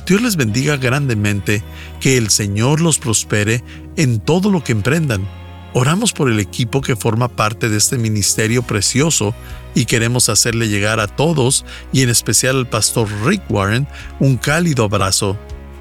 Dios 0.06 0.22
les 0.22 0.36
bendiga 0.36 0.78
grandemente, 0.78 1.64
que 2.00 2.18
el 2.18 2.30
Señor 2.30 2.82
los 2.82 2.98
prospere 2.98 3.64
en 3.96 4.20
todo 4.20 4.52
lo 4.52 4.64
que 4.64 4.72
emprendan. 4.72 5.28
Oramos 5.74 6.14
por 6.14 6.32
el 6.32 6.40
equipo 6.40 6.82
que 6.82 6.96
forma 6.96 7.28
parte 7.28 7.70
de 7.70 7.78
este 7.78 7.98
ministerio 7.98 8.64
precioso 8.64 9.36
y 9.76 9.86
queremos 9.86 10.30
hacerle 10.30 10.68
llegar 10.68 11.00
a 11.00 11.08
todos, 11.08 11.64
y 11.94 12.02
en 12.02 12.10
especial 12.10 12.58
al 12.58 12.68
pastor 12.68 13.08
Rick 13.24 13.44
Warren, 13.50 13.88
un 14.20 14.38
cálido 14.38 14.86
abrazo. 14.86 15.38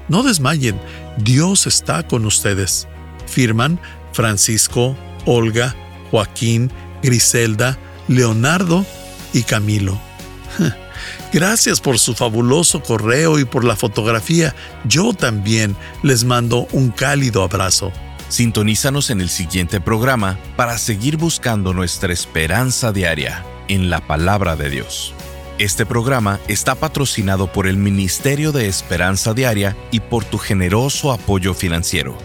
No 0.07 0.21
desmayen, 0.21 0.79
Dios 1.17 1.65
está 1.65 2.07
con 2.07 2.25
ustedes. 2.25 2.87
Firman 3.25 3.79
Francisco, 4.13 4.95
Olga, 5.25 5.75
Joaquín, 6.11 6.71
Griselda, 7.01 7.77
Leonardo 8.07 8.85
y 9.33 9.43
Camilo. 9.43 9.99
Gracias 11.31 11.81
por 11.81 11.99
su 11.99 12.15
fabuloso 12.15 12.81
correo 12.81 13.39
y 13.39 13.45
por 13.45 13.63
la 13.63 13.75
fotografía. 13.75 14.55
Yo 14.85 15.13
también 15.13 15.75
les 16.03 16.23
mando 16.23 16.67
un 16.71 16.89
cálido 16.89 17.43
abrazo. 17.43 17.91
Sintonízanos 18.29 19.09
en 19.09 19.21
el 19.21 19.29
siguiente 19.29 19.81
programa 19.81 20.37
para 20.55 20.77
seguir 20.77 21.17
buscando 21.17 21.73
nuestra 21.73 22.13
esperanza 22.13 22.91
diaria 22.91 23.43
en 23.67 23.89
la 23.89 24.05
palabra 24.05 24.55
de 24.55 24.69
Dios. 24.69 25.13
Este 25.59 25.85
programa 25.85 26.39
está 26.47 26.75
patrocinado 26.75 27.51
por 27.51 27.67
el 27.67 27.75
Ministerio 27.75 28.53
de 28.53 28.67
Esperanza 28.67 29.33
Diaria 29.33 29.75
y 29.91 29.99
por 29.99 30.23
tu 30.23 30.37
generoso 30.37 31.11
apoyo 31.11 31.53
financiero. 31.53 32.17